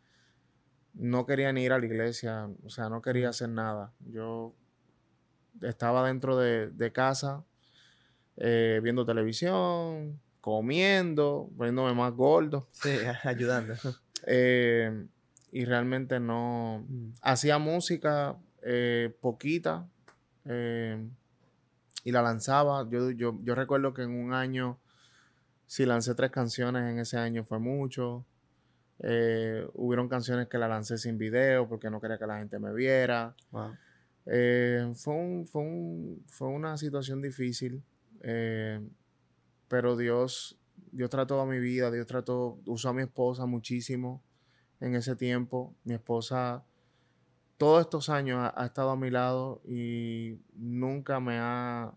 [1.00, 2.50] no quería ni ir a la iglesia.
[2.66, 3.94] O sea, no quería hacer nada.
[4.00, 4.54] Yo
[5.62, 7.44] estaba dentro de, de casa
[8.38, 12.68] eh, viendo televisión, comiendo, poniéndome más gordo.
[12.72, 12.90] Sí,
[13.24, 13.74] ayudando.
[14.28, 15.06] eh,
[15.52, 17.12] y realmente no, Mm.
[17.22, 19.88] hacía música eh, poquita
[22.04, 22.88] y la lanzaba.
[22.90, 24.80] Yo, yo, yo recuerdo que en un año,
[25.66, 28.26] si lancé tres canciones en ese año fue mucho.
[29.00, 32.74] Eh, hubieron canciones que la lancé sin video porque no quería que la gente me
[32.74, 33.36] viera.
[33.52, 33.76] Wow.
[34.26, 37.84] Eh, fue, un, fue, un- fue una situación difícil,
[38.22, 38.82] eh,
[39.68, 40.58] pero Dios,
[40.92, 44.22] Dios trató a mi vida, Dios trató, usó a mi esposa muchísimo
[44.80, 45.74] en ese tiempo.
[45.84, 46.64] Mi esposa
[47.58, 51.94] todos estos años ha, ha estado a mi lado y nunca me ha,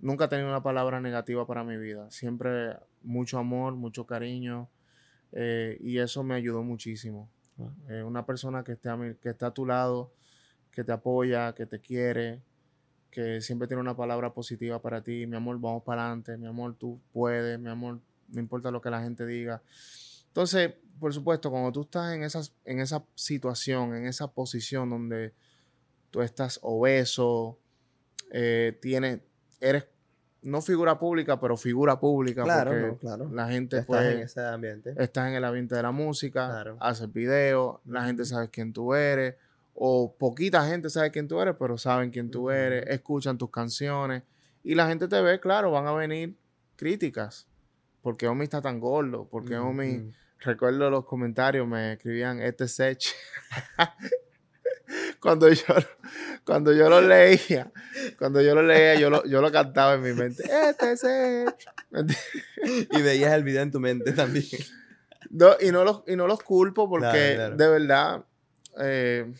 [0.00, 2.10] nunca ha tenido una palabra negativa para mi vida.
[2.10, 4.68] Siempre mucho amor, mucho cariño,
[5.32, 7.30] eh, y eso me ayudó muchísimo.
[7.88, 10.12] Eh, una persona que, esté que está a tu lado,
[10.70, 12.42] que te apoya, que te quiere,
[13.10, 15.26] que siempre tiene una palabra positiva para ti.
[15.26, 16.36] Mi amor, vamos para adelante.
[16.36, 17.58] Mi amor, tú puedes.
[17.58, 19.62] Mi amor, no importa lo que la gente diga.
[20.28, 25.34] Entonces, por supuesto, cuando tú estás en, esas, en esa situación, en esa posición donde
[26.10, 27.58] tú estás obeso,
[28.30, 29.20] eh, tienes,
[29.60, 29.86] eres
[30.42, 33.30] no figura pública, pero figura pública, Claro, porque no, claro.
[33.32, 34.94] la gente Estás pues, en ese ambiente.
[34.98, 36.76] estás en el ambiente de la música, Claro.
[36.80, 39.36] haces videos, la gente sabe quién tú eres,
[39.74, 44.22] o poquita gente sabe quién tú eres, pero saben quién tú eres, escuchan tus canciones,
[44.64, 46.36] y la gente te ve, claro, van a venir
[46.76, 47.46] críticas,
[48.02, 50.12] porque Omi está tan gordo, porque Omi, Ujú.
[50.40, 53.14] recuerdo los comentarios, me escribían, este Sech.
[55.20, 55.64] cuando yo,
[56.44, 57.70] cuando yo lo leía,
[58.18, 61.56] cuando yo lo leía, yo lo, yo lo cantaba en mi mente, este Sech.
[62.90, 64.44] Y veías el video en tu mente también.
[65.30, 67.56] No, y, no los, y no los culpo porque Claro, claro.
[67.56, 68.24] de verdad,
[68.80, 69.32] eh,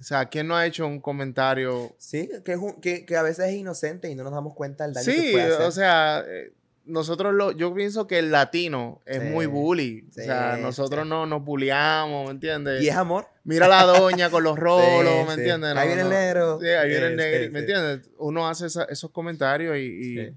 [0.00, 1.94] o sea, ¿quién no ha hecho un comentario?
[1.98, 4.84] Sí, que, es un- que, que a veces es inocente y no nos damos cuenta
[4.84, 5.66] del daño que Sí, puede hacer.
[5.66, 6.52] o sea, eh,
[6.86, 10.06] nosotros lo, yo pienso que el latino es Sí, muy bully.
[10.10, 11.08] sí, o sea, nosotros sí.
[11.08, 12.82] no nos bulliamos, ¿me entiendes?
[12.82, 13.26] y es amor.
[13.44, 15.70] Mira a la doña con los rolos, ¿me entiendes?
[15.76, 16.58] Ahí No, viene el negro.
[16.60, 18.10] Sí, ahí viene el negro, ¿me entiendes?
[18.18, 20.34] Uno hace esa- esos comentarios y.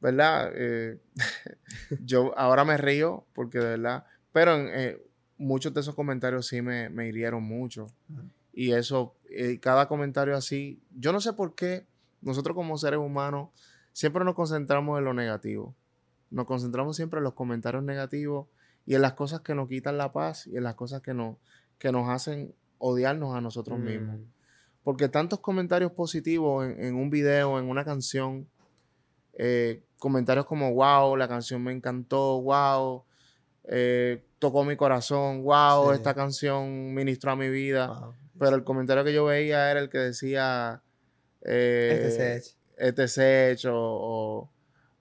[0.00, 0.52] ¿verdad?
[0.54, 0.98] Eh,
[2.04, 4.98] yo ahora me río porque de verdad, pero en, eh,
[5.36, 7.86] muchos de esos comentarios sí me, me hirieron mucho.
[8.52, 11.84] Y eso, eh, cada comentario así, yo no sé por qué
[12.20, 13.48] nosotros como seres humanos
[13.98, 15.74] siempre nos concentramos en lo negativo.
[16.30, 18.46] Nos concentramos siempre en los comentarios negativos
[18.86, 21.38] y en las cosas que nos quitan la paz y en las cosas que nos,
[21.80, 24.20] que nos hacen odiarnos a nosotros mismos.
[24.20, 24.24] Mm.
[24.84, 28.48] Porque tantos comentarios positivos en, en un video, en una canción,
[29.32, 33.02] eh, comentarios como, wow, la canción me encantó, wow,
[33.64, 35.96] eh, tocó mi corazón, wow, Sí.
[35.96, 37.88] esta canción ministró a mi vida.
[37.88, 38.14] Wow.
[38.38, 40.82] Pero el comentario que yo veía era el que decía,
[41.42, 42.57] eh, Este es Sech.
[42.78, 44.50] Este Sech, o, o,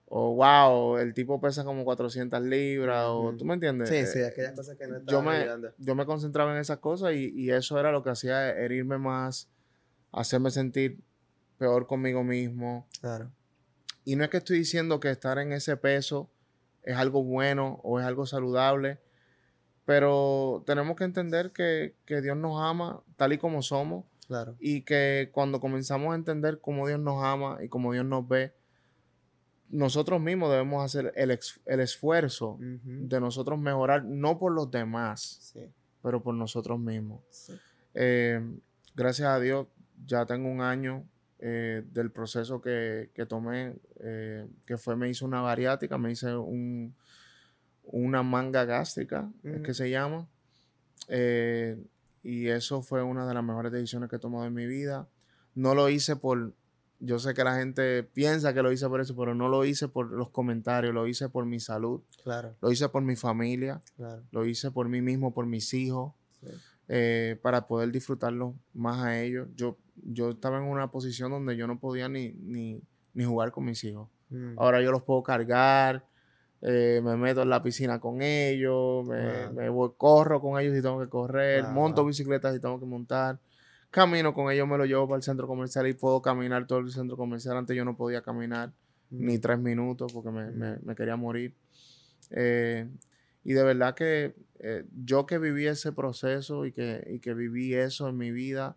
[0.05, 3.89] o, wow, el tipo pesa como 400 libras, o tú me entiendes.
[3.89, 5.45] Sí, sí, Eh, aquellas cosas que no yo me,
[5.77, 9.49] yo me concentraba en esas cosas y, y eso era lo que hacía herirme más,
[10.11, 10.99] hacerme sentir
[11.57, 12.87] peor conmigo mismo.
[13.01, 13.31] Claro.
[14.05, 16.29] Y no es que estoy diciendo que estar en ese peso
[16.83, 18.99] es algo bueno o es algo saludable,
[19.83, 24.55] pero tenemos que entender que, que Dios nos ama tal y como somos Claro.
[24.59, 28.53] y que cuando comenzamos a entender cómo Dios nos ama y cómo Dios nos ve,
[29.69, 35.39] nosotros mismos debemos hacer el, ex- el esfuerzo de nosotros mejorar, no por los demás,
[35.53, 35.61] Sí.
[36.01, 37.21] pero por nosotros mismos.
[37.29, 37.53] sí.
[37.93, 38.39] Eh,
[38.95, 39.67] gracias a Dios,
[40.05, 41.03] ya tengo un año
[41.39, 46.35] eh, del proceso que, que tomé, eh, que fue, me hice una bariátrica, me hice
[46.35, 46.93] un,
[47.83, 50.27] una manga gástrica, es que se llama.
[52.27, 55.07] Y eso fue una de las mejores decisiones que he tomado en mi vida.
[55.55, 56.53] No lo hice por,
[56.99, 59.87] yo sé que la gente piensa que lo hice por eso, pero no lo hice
[59.87, 64.23] por los comentarios, lo hice por mi salud, Claro, lo hice por mi familia, claro.
[64.31, 66.47] lo hice por mí mismo, por mis hijos Sí.
[66.89, 69.47] eh, para poder disfrutarlo más a ellos.
[69.55, 72.81] Yo, yo estaba en una posición donde yo no podía ni, ni,
[73.13, 74.09] ni jugar con mis hijos.
[74.29, 74.59] Mm.
[74.59, 76.05] Ahora yo los puedo cargar,
[76.61, 79.53] eh, me meto en la piscina con ellos, me, Wow.
[79.53, 82.07] me voy- corro con ellos si tengo que correr, monto wow.
[82.07, 83.39] bicicleta si tengo que montar.
[83.91, 86.91] Camino con ellos, me lo llevo para el centro comercial y puedo caminar todo el
[86.91, 87.55] centro comercial.
[87.57, 88.71] Antes yo no podía caminar
[89.09, 89.41] ni Mm.
[89.41, 90.57] tres minutos porque me, Mm.
[90.57, 91.53] me- me quería morir.
[92.31, 92.89] Eh,
[93.43, 97.75] y de verdad que eh, yo que viví ese proceso y que, y que viví
[97.75, 98.75] eso en mi vida,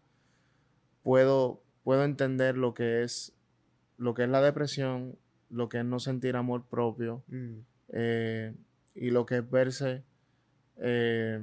[1.02, 3.32] puedo, puedo entender lo que es
[3.96, 5.16] lo que es la depresión,
[5.50, 7.60] lo que es no sentir amor propio Mm.
[7.92, 8.54] Eh,
[8.94, 10.04] y lo que es verse
[10.76, 11.42] eh,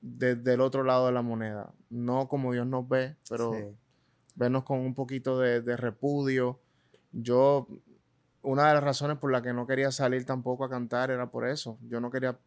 [0.00, 1.72] desde el otro lado de la moneda.
[1.90, 3.64] No como Dios nos ve, pero Sí.
[4.34, 6.60] vernos con un poquito de, de repudio.
[7.12, 7.66] Yo,
[8.42, 11.46] una de las razones por la que no quería salir tampoco a cantar era por
[11.48, 11.78] eso.
[11.88, 12.38] Yo no quería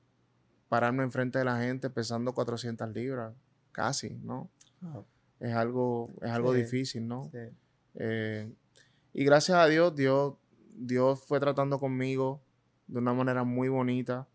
[0.70, 3.34] pararme enfrente de la gente pesando 400 libras,
[3.72, 4.50] casi, ¿no?
[5.40, 6.60] Es algo, es algo Sí.
[6.62, 7.30] difícil, ¿no?
[7.32, 7.40] Sí.
[7.96, 8.54] Eh,
[9.14, 10.36] y gracias a Dios, Dios,
[10.76, 12.42] Dios fue tratando conmigo
[12.90, 14.28] de una manera muy bonita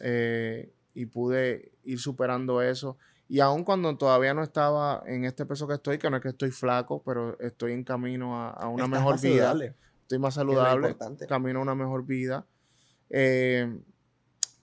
[0.00, 2.96] eh, y pude ir superando eso.
[3.28, 6.30] Y aun cuando todavía no estaba en este peso que estoy, que no es que
[6.30, 9.34] estoy flaco, pero estoy en camino a, a una Estás mejor vida.
[9.36, 10.96] saludable, Estoy más saludable,
[11.28, 12.44] camino a una mejor vida.
[13.08, 13.80] Eh,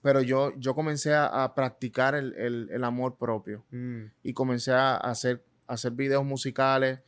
[0.02, 4.04] pero yo, yo comencé a, a practicar el, el- el amor propio Mm.
[4.22, 7.00] y comencé a hacer, a hacer videos musicales.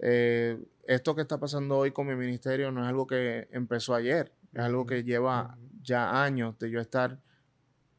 [0.00, 4.32] Eh, esto que está pasando hoy con mi ministerio no es algo que empezó ayer.
[4.54, 7.18] Es algo que lleva ya años de yo estar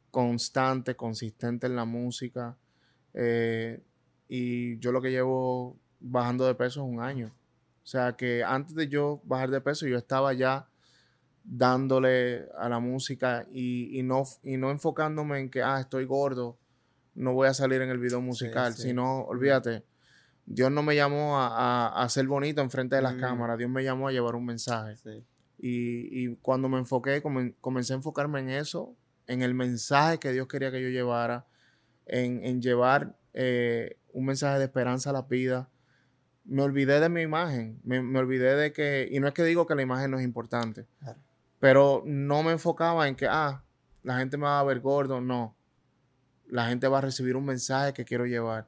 [0.09, 2.57] constante, consistente en la música.
[3.13, 3.83] Eh,
[4.27, 7.27] y yo lo que llevo bajando de peso es un año.
[7.83, 10.67] O sea que antes de yo bajar de peso, yo estaba ya
[11.43, 16.57] dándole a la música y, no, y no enfocándome en que, ah, estoy gordo,
[17.13, 19.83] no voy a salir en el video musical, sino, olvídate,
[20.47, 23.19] Dios no me llamó a, a, ser bonito enfrente de las mm.
[23.19, 24.95] cámaras, Dios me llamó a llevar un mensaje.
[25.57, 27.21] Y, y, cuando me enfoqué,
[27.61, 28.95] comencé a enfocarme en eso,
[29.27, 31.47] en el mensaje que Dios quería que yo llevara,
[32.05, 35.69] en, en llevar eh, un mensaje de esperanza a la vida.
[36.43, 39.65] Me olvidé de mi imagen, me, me, olvidé de que, y no es que digo
[39.65, 40.85] que la imagen no es importante,
[41.59, 43.63] pero no me enfocaba en que, ah,
[44.03, 45.57] la gente me va a ver gordo, no.
[46.47, 48.67] La gente va a recibir un mensaje que quiero llevar.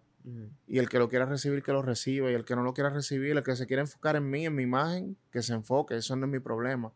[0.67, 2.30] Y el que lo quiera recibir, que lo reciba.
[2.32, 4.55] Y el que no lo quiera recibir, el que se quiera enfocar en mí, en
[4.55, 5.95] mi imagen, que se enfoque.
[5.95, 6.91] Eso no es mi problema.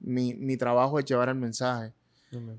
[0.00, 1.92] Mi, mi trabajo es llevar el mensaje.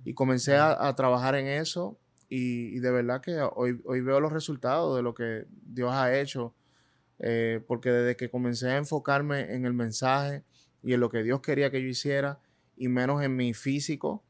[0.05, 1.97] Y comencé a, trabajar en eso.
[2.29, 6.53] Y, de verdad que hoy, hoy, veo los resultados de lo que Dios ha hecho.
[7.19, 10.43] Eh, porque desde que comencé a enfocarme en el mensaje
[10.81, 12.39] y en lo que Dios quería que yo hiciera,
[12.75, 14.23] y menos en mi físico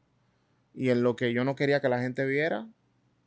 [0.74, 2.68] y en lo que yo no quería que la gente viera,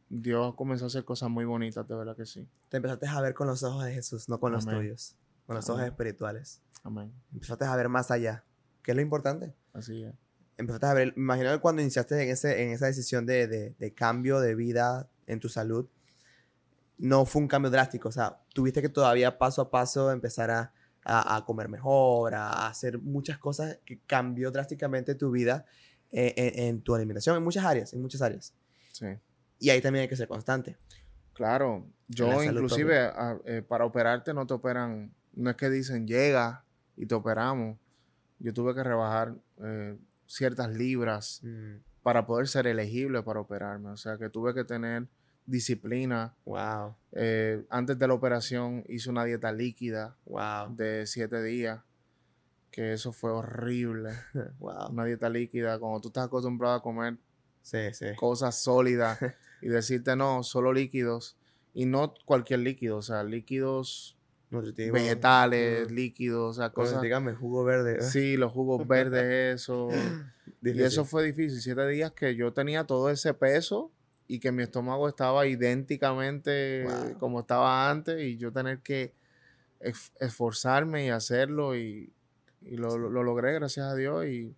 [0.09, 2.47] Dios comenzó a hacer cosas muy bonitas, de verdad que sí.
[2.69, 5.69] Te empezaste a ver con los ojos de Jesús, no con los tuyos, con los
[5.69, 6.61] ojos espirituales.
[6.83, 7.11] Amén.
[7.33, 8.43] Empezaste a ver más allá,
[8.83, 9.53] que es lo importante.
[9.73, 10.13] Así es.
[10.57, 13.93] Empezaste a ver, imagino que cuando iniciaste en, ese, en esa decisión de, de, de
[13.93, 15.87] cambio de vida en tu salud,
[16.97, 20.73] no fue un cambio drástico, o sea, tuviste que todavía paso a paso empezar a,
[21.07, 25.65] a, comer mejor, a hacer muchas cosas que cambió drásticamente tu vida
[26.11, 28.53] eh, en, tu alimentación, en muchas áreas, en muchas áreas.
[28.91, 29.07] Sí.
[29.59, 30.77] Y ahí también hay que ser constante.
[31.33, 33.11] Claro, yo inclusive
[33.45, 36.63] eh, para operarte no te operan, no es que dicen llega
[36.95, 37.77] y te operamos.
[38.39, 41.75] Yo tuve que rebajar eh, ciertas libras mm.
[42.03, 43.89] para poder ser elegible para operarme.
[43.89, 45.07] O sea que tuve que tener
[45.45, 46.35] disciplina.
[46.45, 46.95] Wow.
[47.13, 50.15] Eh, antes de la operación hice una dieta líquida.
[50.25, 50.75] Wow.
[50.75, 51.81] De siete días.
[52.71, 54.11] Que eso fue horrible.
[54.59, 54.89] wow.
[54.89, 55.79] Una dieta líquida.
[55.79, 57.17] Cuando tú estás acostumbrado a comer
[57.67, 58.05] sí, sí.
[58.15, 59.19] cosas sólidas
[59.61, 61.37] y decirte no, solo líquidos.
[61.73, 64.17] Y no cualquier líquido, o sea, líquidos
[64.49, 67.01] vegetales, líquidos, o sea, cosas.
[67.01, 68.01] dígame, jugo verde.
[68.01, 69.89] Sí, los jugos verdes, eso.
[70.63, 71.61] y eso fue difícil.
[71.61, 73.91] Siete días que yo tenía todo ese peso
[74.27, 76.85] y que mi estómago estaba idénticamente
[77.19, 79.13] como estaba antes y yo tener que
[80.19, 82.11] esforzarme y hacerlo y,
[82.61, 84.53] lo, logré gracias a Dios y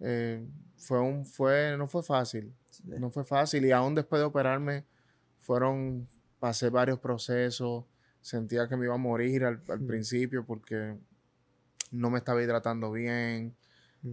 [0.00, 0.46] eh,
[0.76, 2.52] fue un fue no fue fácil
[2.82, 3.64] no fue fácil.
[3.64, 4.84] Y aún después de operarme
[5.40, 6.06] fueron
[6.38, 7.84] pasé varios procesos
[8.20, 10.96] sentía que me iba a morir al, principio porque
[11.90, 13.54] no me estaba hidratando bien.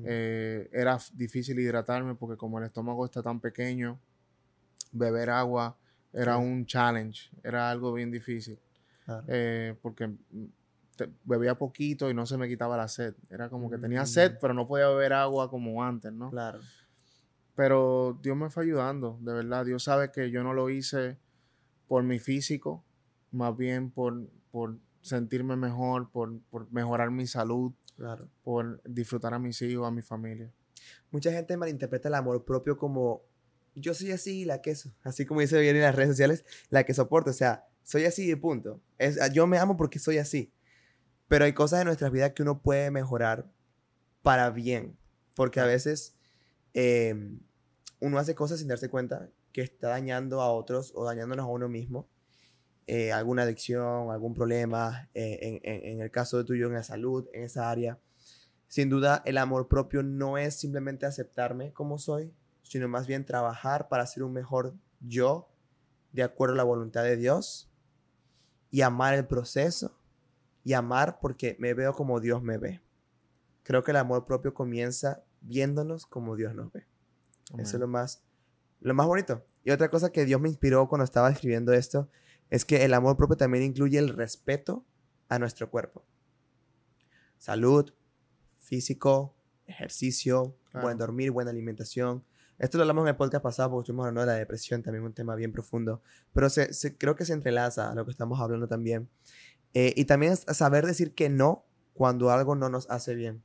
[0.05, 3.99] Eh, era difícil hidratarme porque como el estómago está tan pequeño
[4.93, 5.77] beber agua
[6.13, 8.59] era un challenge, era algo bien difícil.
[9.27, 10.13] Eh, porque
[11.23, 13.15] bebía poquito y no se me quitaba la sed.
[13.29, 14.37] Era como que tenía sed, mm.
[14.41, 16.29] pero no podía beber agua como antes, ¿no?
[16.29, 16.59] Claro.
[17.55, 19.65] Pero Dios me fue ayudando, de verdad.
[19.65, 21.17] Dios sabe que yo no lo hice
[21.87, 22.83] por mi físico,
[23.31, 28.27] más bien por, por sentirme mejor, por, por mejorar mi salud, claro.
[28.43, 30.51] por disfrutar a mis hijos, a mi familia.
[31.11, 33.23] Mucha gente malinterpreta el amor propio como
[33.75, 34.93] yo soy así, la queso.
[35.03, 37.29] Así como dice bien en las redes sociales, la que soporto.
[37.29, 38.81] O sea, soy así de punto.
[38.97, 40.51] Es, yo me amo porque soy así.
[41.31, 43.49] Pero hay cosas en nuestras vidas que uno puede mejorar
[44.21, 44.97] para bien.
[45.33, 46.13] Porque a veces
[46.73, 47.39] em,
[48.01, 51.69] uno hace cosas sin darse cuenta que está dañando a otros o dañándonos a uno
[51.69, 52.09] mismo.
[52.85, 57.25] Eh, alguna adicción, algún problema, eh, en, en, el caso de tuyo en la salud,
[57.31, 57.97] en esa área.
[58.67, 63.87] Sin duda, el amor propio no es simplemente aceptarme como soy, sino más bien trabajar
[63.87, 65.47] para ser un mejor yo
[66.11, 67.71] de acuerdo a la voluntad de Dios
[68.69, 70.00] y amar el proceso
[70.63, 72.81] y amar porque me veo como Dios me ve.
[73.63, 76.87] Creo que el amor propio comienza viéndonos como Dios nos ve.
[77.57, 78.23] Eso es lo más,
[78.79, 79.45] lo más bonito.
[79.63, 82.09] Y otra cosa que Dios me inspiró cuando estaba escribiendo esto
[82.49, 84.85] es que el amor propio también incluye el respeto
[85.29, 86.05] a nuestro cuerpo.
[87.37, 87.93] Salud,
[88.59, 89.35] físico,
[89.65, 92.23] ejercicio, buen dormir, buena alimentación,
[92.61, 95.13] esto lo hablamos en el podcast pasado porque estuvimos hablando de la depresión, también un
[95.13, 99.09] tema bien profundo, pero se, creo que se entrelaza a lo que estamos hablando también.
[99.73, 103.43] Eh, y también es saber decir que no cuando algo no nos hace bien.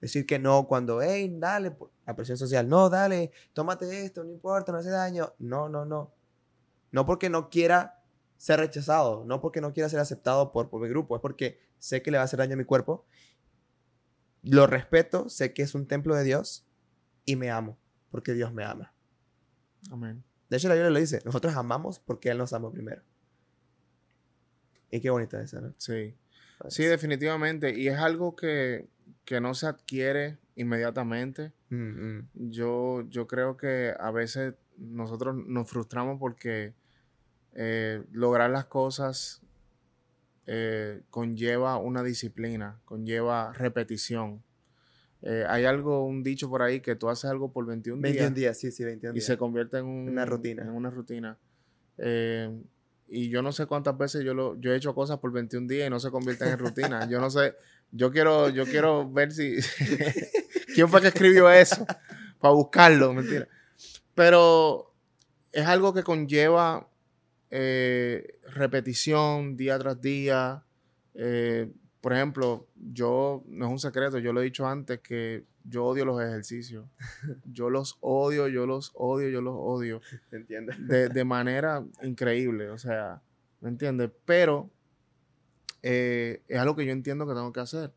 [0.00, 4.72] Decir que no cuando, hey, dale, la presión social, no, dale, tómate esto, no importa,
[4.72, 5.32] no hace daño.
[5.38, 6.12] No, no, no.
[6.90, 8.02] No porque no quiera
[8.36, 12.02] ser rechazado, no porque no quiera ser aceptado por, por mi grupo, es porque sé
[12.02, 13.06] que le va a hacer daño a mi cuerpo.
[14.42, 16.66] Lo respeto, sé que es un templo de Dios
[17.24, 17.78] y me amo,
[18.10, 18.92] porque Dios me ama.
[19.90, 20.24] Amén.
[20.50, 23.02] De hecho, la Biblia lo dice, nosotros amamos porque Él nos amó primero.
[24.92, 25.74] Y qué bonita esa, ¿no?
[25.78, 26.14] Sí.
[26.58, 27.76] Pues, Sí, definitivamente.
[27.76, 28.86] Y es algo que,
[29.24, 31.52] que no se adquiere inmediatamente.
[31.70, 31.76] mm,
[32.18, 36.74] mm, Yo, yo creo que a veces nosotros nos frustramos porque
[37.54, 39.40] eh, lograr las cosas
[40.46, 44.42] eh, conlleva una disciplina, conlleva repetición.
[45.22, 48.34] Eh, hay algo, un dicho por ahí que tú haces algo por 21, 21 días
[48.34, 49.26] días, sí, sí, 21 y días.
[49.26, 50.62] se convierte en un- Una rutina.
[50.64, 51.38] En una rutina.
[53.14, 55.86] Y yo no sé cuántas veces yo lo, yo he hecho cosas por 21 días
[55.86, 57.06] y no se convierten en rutina.
[57.10, 57.54] Yo no sé,
[57.90, 59.56] yo quiero, yo quiero ver si
[60.74, 61.84] quién fue que escribió eso
[62.40, 63.46] para buscarlo, mentira.
[64.14, 64.94] Pero
[65.52, 66.88] es algo que conlleva
[67.50, 70.64] eh, repetición día tras día.
[71.12, 75.84] Eh, por ejemplo, yo, no es un secreto, yo lo he dicho antes que yo
[75.84, 76.84] odio los ejercicios.
[77.52, 80.00] Yo los odio, yo los odio, yo los odio.
[80.30, 80.76] ¿Te entiendes?
[80.88, 83.22] De, de manera increíble, o sea,
[83.60, 84.10] ¿me entiendes?
[84.24, 84.68] Pero
[85.82, 87.92] eh, es algo que yo entiendo que tengo que hacer.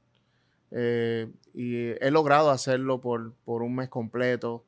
[0.72, 4.64] Eh, y he logrado hacerlo por, por un mes completo.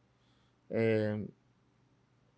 [0.69, 1.27] eh,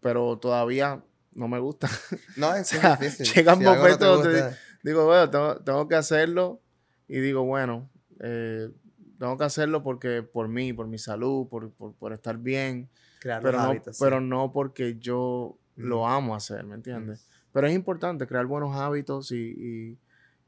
[0.01, 1.03] pero todavía
[1.33, 1.89] no me gusta.
[2.37, 3.33] No, es, sea, difícil.
[3.33, 6.61] llega un Si momento donde- digo, bueno, tengo, tengo que hacerlo.
[7.09, 7.89] Y digo, bueno,
[8.21, 8.69] eh,
[9.17, 12.87] tengo que hacerlo porque por mí, por mi salud, por, por, por estar bien.
[13.19, 14.03] crear Pero los no, hábitos, sí.
[14.03, 17.27] pero no porque yo lo amo hacer, ¿me entiendes?
[17.51, 19.97] Pero es importante crear buenos hábitos y, y-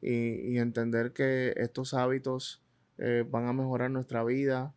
[0.02, 2.62] y- y entender que estos hábitos
[2.98, 4.74] eh, van a mejorar nuestra vida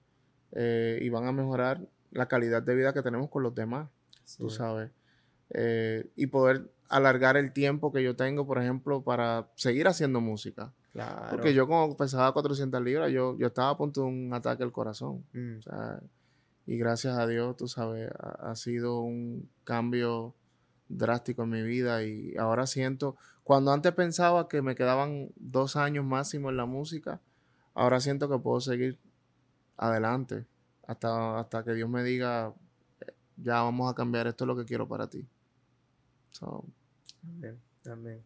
[0.53, 3.89] eh, y van a mejorar la calidad de vida que tenemos con los demás,
[4.39, 4.91] tú sabes.
[5.51, 10.72] Eh, y poder alargar el tiempo que yo tengo, por ejemplo, para seguir haciendo música.
[10.95, 11.26] Claro.
[11.30, 14.72] Porque yo como pesaba 400 libras, yo, yo estaba a punto de un ataque al
[14.72, 15.24] corazón.
[15.32, 16.01] Mm, O sea,
[16.66, 20.34] y gracias a Dios, tú sabes, ha, ha sido un cambio
[20.88, 26.05] drástico en mi vida y ahora siento, cuando antes pensaba que me quedaban dos años
[26.05, 27.20] máximo en la música,
[27.74, 28.97] ahora siento que puedo seguir
[29.76, 30.47] adelante
[30.86, 32.55] hasta, hasta que Dios me diga,
[33.01, 35.26] "Eh, ya vamos a cambiar, esto es lo que quiero para ti.
[36.30, 36.64] So,
[37.26, 37.59] Amén,
[37.90, 38.22] amén.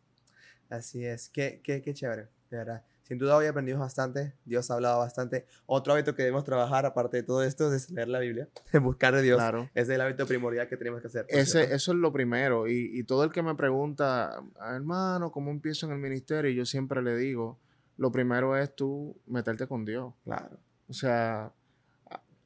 [0.68, 1.28] Así es.
[1.30, 2.84] Qué, qué, qué chévere, de verdad.
[3.02, 4.34] Sin duda hoy aprendimos bastante.
[4.44, 5.46] Dios ha hablado bastante.
[5.64, 8.48] Otro hábito que debemos trabajar, aparte de todo esto, es leer la Biblia,
[8.82, 9.38] buscar de Dios.
[9.38, 9.62] claro.
[9.74, 11.24] Ese es el hábito primordial que tenemos que hacer.
[11.28, 12.68] Ese, eso es lo primero.
[12.68, 16.50] Y, y todo el que me pregunta, "Ah, hermano, ¿cómo empiezo en el ministerio?
[16.50, 17.58] Y yo siempre le digo,
[17.96, 20.12] lo primero es tú meterte con Dios.
[20.24, 20.58] Claro.
[20.88, 21.50] O sea,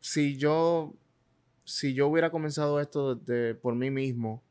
[0.00, 0.94] si yo,
[1.64, 4.42] si yo hubiera comenzado esto de, por mí mismo,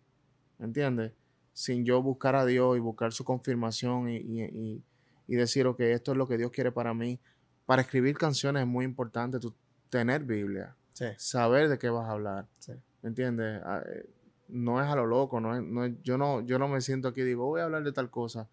[0.58, 1.14] ¿me entiendes?
[1.54, 4.84] Sin yo buscar a Dios y buscar su confirmación y, y, y-
[5.32, 7.20] y decir, ok, esto es lo que Dios quiere para mí.
[7.66, 9.54] Para escribir canciones es muy importante tú
[9.90, 11.06] tener Biblia, Sí.
[11.18, 12.48] saber de qué vas a hablar.
[12.60, 12.74] Sí.
[13.02, 13.62] ¿Me entiendes?
[13.66, 14.10] Ah, eh,
[14.54, 17.08] No es a lo loco, no es- no es- yo, no, yo no me siento
[17.08, 18.50] aquí y digo, voy a hablar de tal cosa.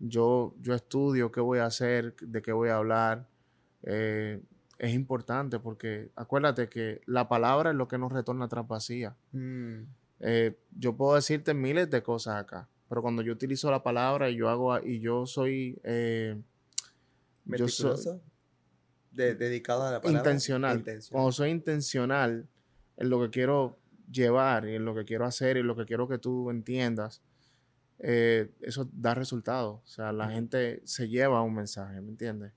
[0.00, 3.28] Yo, yo estudio qué voy a hacer, de qué voy a hablar.
[3.84, 4.42] Eh,
[4.78, 9.14] es importante porque acuérdate que la palabra es lo que nos retorna tras vacía.
[9.32, 9.82] Mm,
[10.18, 14.36] Eh, yo puedo decirte miles de cosas acá, pero cuando yo utilizo la palabra y
[14.36, 16.36] yo hago y yo soy eh,
[17.46, 18.20] yo soy
[19.12, 20.20] de- dedicado a la palabra.
[20.20, 20.78] intencional.
[20.78, 21.12] Intencional.
[21.12, 22.46] Cuando soy intencional
[22.96, 23.78] en lo que quiero
[24.10, 27.22] llevar y en lo que quiero hacer y lo que quiero que tú entiendas,
[27.98, 29.80] eh, eso da resultados.
[29.82, 30.34] O sea, la Ujú.
[30.34, 32.52] gente se lleva un mensaje, ¿me entiendes?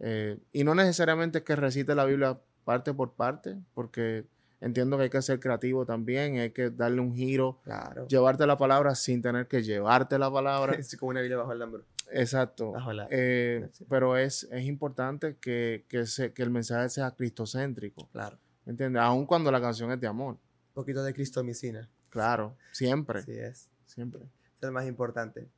[0.00, 4.24] Eh, y no necesariamente es que recite la Biblia parte por parte, porque
[4.62, 8.06] entiendo que hay que ser creativo también, hay que darle un giro, Claro.
[8.08, 10.72] llevarte la palabra sin tener que llevarte la palabra.
[10.78, 11.84] Es como una Biblia bajo el hombro.
[12.10, 12.72] Exacto.
[12.72, 13.06] Bajo la...
[13.10, 13.84] Eh, Sí.
[13.88, 18.08] pero es, es importante que, que, se- que el mensaje sea cristocéntrico.
[18.12, 18.38] Claro.
[18.64, 19.02] ¿Me entiendes?
[19.02, 20.34] Aun cuando la canción es de amor.
[20.34, 21.88] Un poquito de cristomicina.
[22.10, 23.20] Claro, siempre.
[23.20, 23.68] Así es.
[23.86, 24.20] Siempre.
[24.22, 25.48] Eso es lo más importante.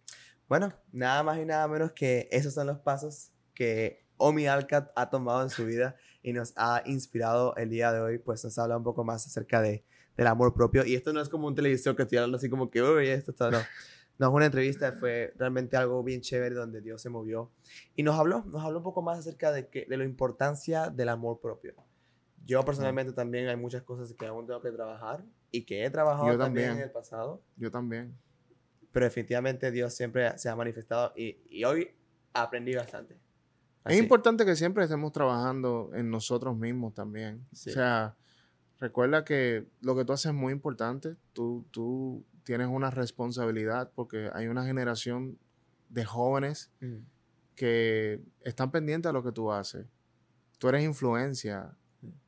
[0.49, 5.11] Bueno, nada más y nada menos que esos son los pasos que Omi Alcat ha
[5.11, 8.77] tomado en su vida y nos ha inspirado el día de hoy, pues nos habla
[8.77, 9.85] un poco más acerca de,
[10.17, 10.85] del amor propio.
[10.85, 13.31] Y esto no es como un televisión que estoy hablando así como que, uy, esto
[13.31, 13.59] está, no.
[14.19, 17.51] No, es una entrevista, fue realmente algo bien chévere donde Dios se movió
[17.97, 21.09] y nos habló, nos habló un poco más acerca de, que, de la importancia del
[21.09, 21.75] amor propio.
[22.47, 26.33] Yo personalmente también hay muchas cosas que aún tengo que trabajar y que he trabajado
[26.33, 26.89] Yo también en también.
[26.89, 28.17] el pasado Yo también.
[28.93, 31.91] pero definitivamente Dios siempre se ha manifestado y, y hoy
[32.33, 33.19] aprendí bastante.
[33.85, 33.97] Así.
[33.97, 37.47] Es importante que siempre estemos trabajando en nosotros mismos también.
[37.53, 37.71] Sí.
[37.71, 38.17] O sea,
[38.81, 41.17] recuerda que lo que tú haces es muy importante.
[41.33, 45.39] Tú, tú tienes una responsabilidad porque hay una generación
[45.89, 47.07] de jóvenes Mm,
[47.55, 49.87] que están pendientes a lo que tú haces.
[50.59, 51.77] Tú eres influencia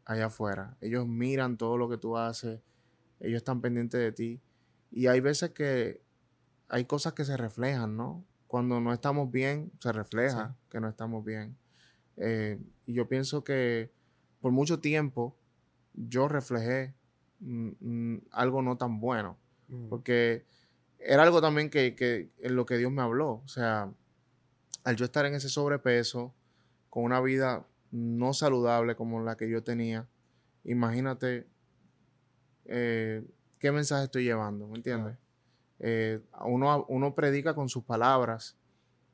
[0.05, 0.77] allá afuera.
[0.81, 2.61] Ellos miran todo lo que tú haces,
[3.19, 4.41] ellos están pendientes de ti.
[4.91, 6.01] Y hay veces que
[6.69, 8.25] hay cosas que se reflejan, ¿no?
[8.57, 11.59] Cuando no estamos bien, se refleja que no estamos bien.
[12.17, 13.93] Eh, y yo pienso que
[14.41, 15.37] por mucho tiempo
[15.93, 16.95] yo reflejé
[17.41, 19.37] mm, mm, algo no tan bueno.
[19.69, 19.91] Mm.
[19.91, 20.47] Porque
[20.99, 23.43] era algo también que, que en lo que Dios me habló.
[23.45, 23.93] O sea,
[24.85, 26.35] al yo estar en ese sobrepeso,
[26.89, 30.09] con una vida no saludable como la que yo tenía,
[30.65, 31.47] imagínate
[32.65, 33.23] eh,
[33.59, 35.19] qué mensaje estoy llevando, ¿me entiendes?
[35.79, 38.57] Eh, uno, uno predica con sus palabras,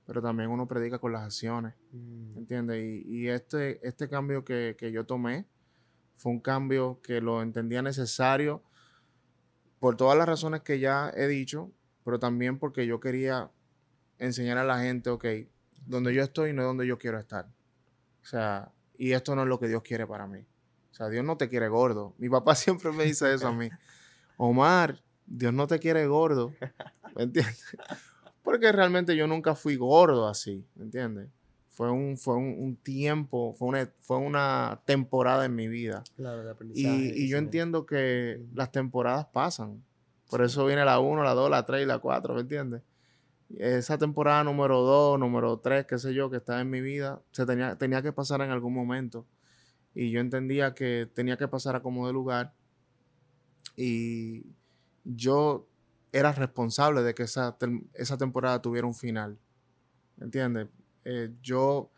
[0.06, 2.82] pero también uno predica con las acciones, ¿me entiendes?
[2.82, 5.46] Y, y este, este cambio que, que yo tomé
[6.16, 8.62] fue un cambio que lo entendía necesario
[9.78, 11.72] por todas las razones que ya he dicho,
[12.04, 13.50] pero también porque yo quería
[14.18, 15.24] enseñar a la gente, ok,
[15.86, 17.46] donde yo estoy no es donde yo quiero estar.
[18.22, 20.46] O sea, y esto no es lo que Dios quiere para mí.
[20.92, 22.14] O sea, Dios no te quiere gordo.
[22.18, 23.68] Mi papá siempre me dice eso a mí.
[24.36, 25.02] Omar,
[25.33, 26.53] Dios no te quiere gordo.
[27.16, 27.64] ¿Me entiendes?
[28.43, 31.28] Porque realmente yo nunca fui gordo así, ¿me entiendes?
[31.70, 36.05] Fue un, fue un, tiempo, fue una, fue una temporada en mi vida.
[36.16, 36.95] Claro, de aprendizaje.
[36.95, 39.83] Y, y yo entiendo que las temporadas pasan.
[40.28, 42.83] Por eso viene la 1, la 2, la 3 y la 4, ¿me entiendes?
[43.57, 47.47] Esa temporada número 2, número 3, qué sé yo, que estaba en mi vida, se
[47.47, 49.26] tenía, tenía que pasar en algún momento.
[49.95, 52.53] Y yo entendía que tenía que pasar a como de lugar.
[53.76, 54.45] Y
[55.05, 55.68] yo
[56.12, 57.57] era responsable de que esa,
[57.94, 59.38] esa temporada tuviera un final.
[60.16, 60.68] ¿Me entiendes?
[61.05, 61.90] Eh, yo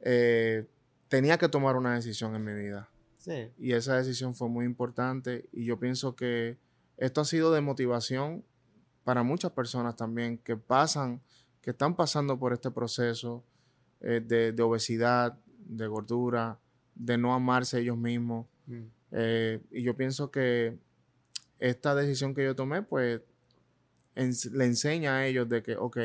[0.00, 0.66] eh,
[1.08, 2.88] tenía que tomar una decisión en mi vida.
[3.18, 3.50] Sí.
[3.58, 6.58] Y esa decisión fue muy importante y yo pienso que
[6.96, 8.44] esto ha sido de motivación
[9.02, 11.20] para muchas personas también que pasan,
[11.60, 13.44] que están pasando por este proceso
[14.00, 16.60] eh, de, de, obesidad, de gordura,
[16.94, 18.46] de no amarse ellos mismos.
[18.66, 18.84] Mm.
[19.70, 20.78] Y yo pienso que
[21.58, 23.22] esta decisión que yo tomé, pues,
[24.14, 25.98] en, le enseña a ellos de que, ok,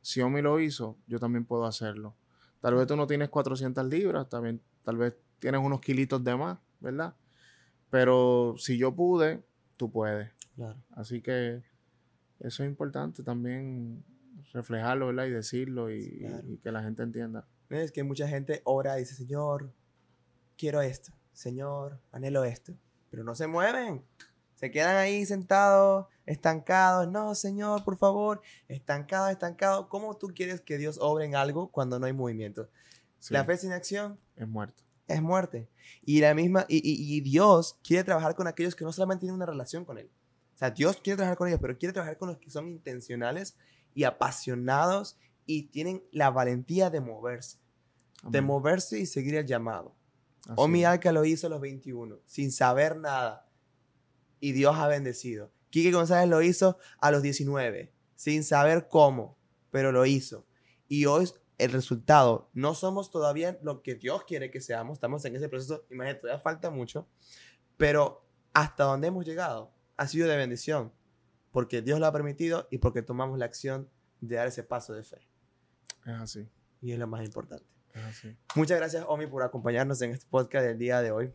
[0.00, 2.14] si Omi lo hizo, yo también puedo hacerlo.
[2.60, 6.58] Tal vez tú no tienes 400 libras, también, tal vez tienes unos kilitos de más,
[6.80, 7.14] ¿verdad?
[7.90, 9.42] Pero si yo pude,
[9.76, 10.30] tú puedes.
[10.56, 10.76] Claro.
[10.92, 11.62] Así que
[12.40, 14.04] eso es importante también
[14.52, 15.26] reflejarlo, ¿verdad?
[15.26, 16.48] Y decirlo y, claro.
[16.48, 17.46] y, que la gente entienda.
[17.70, 19.72] Es que mucha gente ora y dice, Señor,
[20.56, 22.74] quiero esto, Señor, anhelo esto,
[23.10, 24.02] pero no se mueven.
[24.64, 27.06] Se quedan ahí sentados, estancados.
[27.06, 28.40] No, Señor, por favor.
[28.66, 29.90] Estancado, estancado.
[29.90, 32.70] ¿Cómo tú quieres que Dios obre en algo cuando no hay movimiento?
[33.18, 33.34] Sí.
[33.34, 34.82] La fe sin acción es muerto.
[35.06, 35.68] Es muerte.
[36.00, 39.34] Y la misma, y, y, y, Dios quiere trabajar con aquellos que no solamente tienen
[39.34, 40.10] una relación con Él.
[40.54, 43.58] O sea, Dios quiere trabajar con ellos, pero quiere trabajar con los que son intencionales
[43.92, 47.58] y apasionados y tienen la valentía de moverse.
[48.22, 48.32] Amén.
[48.32, 49.94] De moverse y seguir el llamado.
[50.44, 53.44] Así Omi Alca lo hizo a los 21, sin saber nada
[54.44, 55.50] y Dios ha bendecido.
[55.70, 59.38] Quique González lo hizo a los 19, sin saber cómo,
[59.70, 60.46] pero lo hizo.
[60.86, 65.34] Y hoy el resultado, no somos todavía lo que Dios quiere que seamos, estamos en
[65.34, 67.08] ese proceso, imagínate, todavía falta mucho,
[67.78, 70.92] pero hasta donde hemos llegado ha sido de bendición,
[71.50, 73.88] porque Dios lo ha permitido y porque tomamos la acción
[74.20, 75.26] de dar ese paso de fe.
[76.04, 76.46] Es así.
[76.82, 77.64] Y es lo más importante.
[77.94, 78.36] Es así.
[78.56, 81.32] Muchas gracias, Omi, por acompañarnos en este podcast del día de hoy.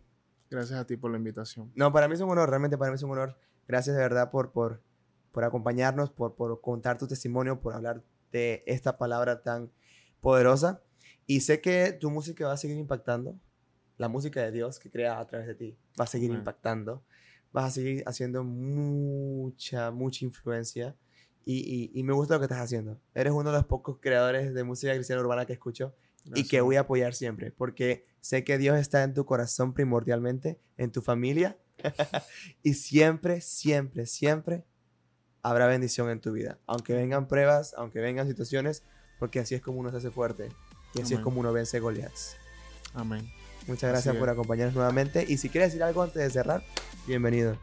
[0.49, 1.71] Gracias a ti por la invitación.
[1.75, 3.37] No, para mí es un honor, realmente para mí es un honor.
[3.67, 4.81] Gracias de verdad por, por,
[5.31, 9.71] por acompañarnos, por, por contar tu testimonio, por hablar de esta palabra tan
[10.21, 10.81] poderosa.
[11.27, 13.39] Y sé que tu música va a seguir impactando.
[13.97, 17.03] La música de Dios que crea a través de ti va a seguir impactando.
[17.51, 20.95] Vas a seguir haciendo mucha, mucha influencia.
[21.45, 22.99] Y, y, y, me gusta lo que estás haciendo.
[23.13, 25.95] Eres uno de los pocos creadores de música cristiana urbana que escucho.
[26.25, 26.45] Gracias.
[26.45, 30.59] y que voy a apoyar siempre, porque sé que Dios está en tu corazón primordialmente,
[30.77, 31.57] en tu familia,
[32.63, 34.65] y siempre, siempre, siempre
[35.41, 38.83] habrá bendición en tu vida, aunque vengan pruebas, aunque vengan situaciones,
[39.19, 40.49] porque así es como uno se hace fuerte,
[40.93, 41.19] y así Amén.
[41.19, 42.35] es como uno vence Goliaths.
[42.93, 43.31] Amén.
[43.67, 46.63] Muchas gracias por acompañarnos nuevamente, y si quieres decir algo antes de cerrar,
[47.07, 47.57] bienvenido.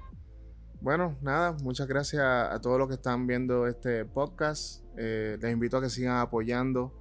[0.80, 4.84] Bueno, nada, muchas gracias a todos los que están viendo este podcast.
[4.96, 6.92] Eh, les invito a que sigan apoyando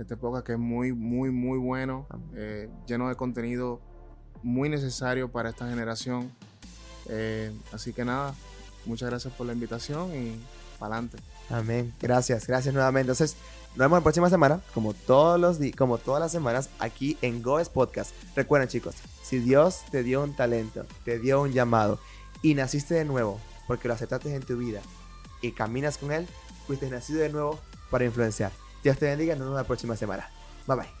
[0.00, 3.80] este podcast que es muy, muy, muy bueno, eh, lleno de contenido
[4.42, 6.30] muy necesario para esta generación.
[7.08, 8.34] Eh, así que nada,
[8.86, 10.40] muchas gracias por la invitación y
[10.78, 11.18] para adelante.
[11.50, 11.92] Amén.
[12.00, 13.12] Gracias, gracias nuevamente.
[13.12, 13.36] Entonces,
[13.70, 17.68] nos vemos la próxima semana, como todos los como todas las semanas, aquí en Goes
[17.68, 18.12] Podcast.
[18.34, 22.00] Recuerden, chicos, si Dios te dio un talento, te dio un llamado
[22.42, 24.80] y naciste de nuevo porque lo aceptaste en tu vida
[25.42, 26.26] y caminas con él,
[26.66, 27.60] fuiste nacido de nuevo
[27.90, 28.50] para influenciar.
[28.82, 29.34] Dios te bendiga.
[29.34, 30.28] Nos vemos la próxima semana.
[30.66, 30.99] Bye bye.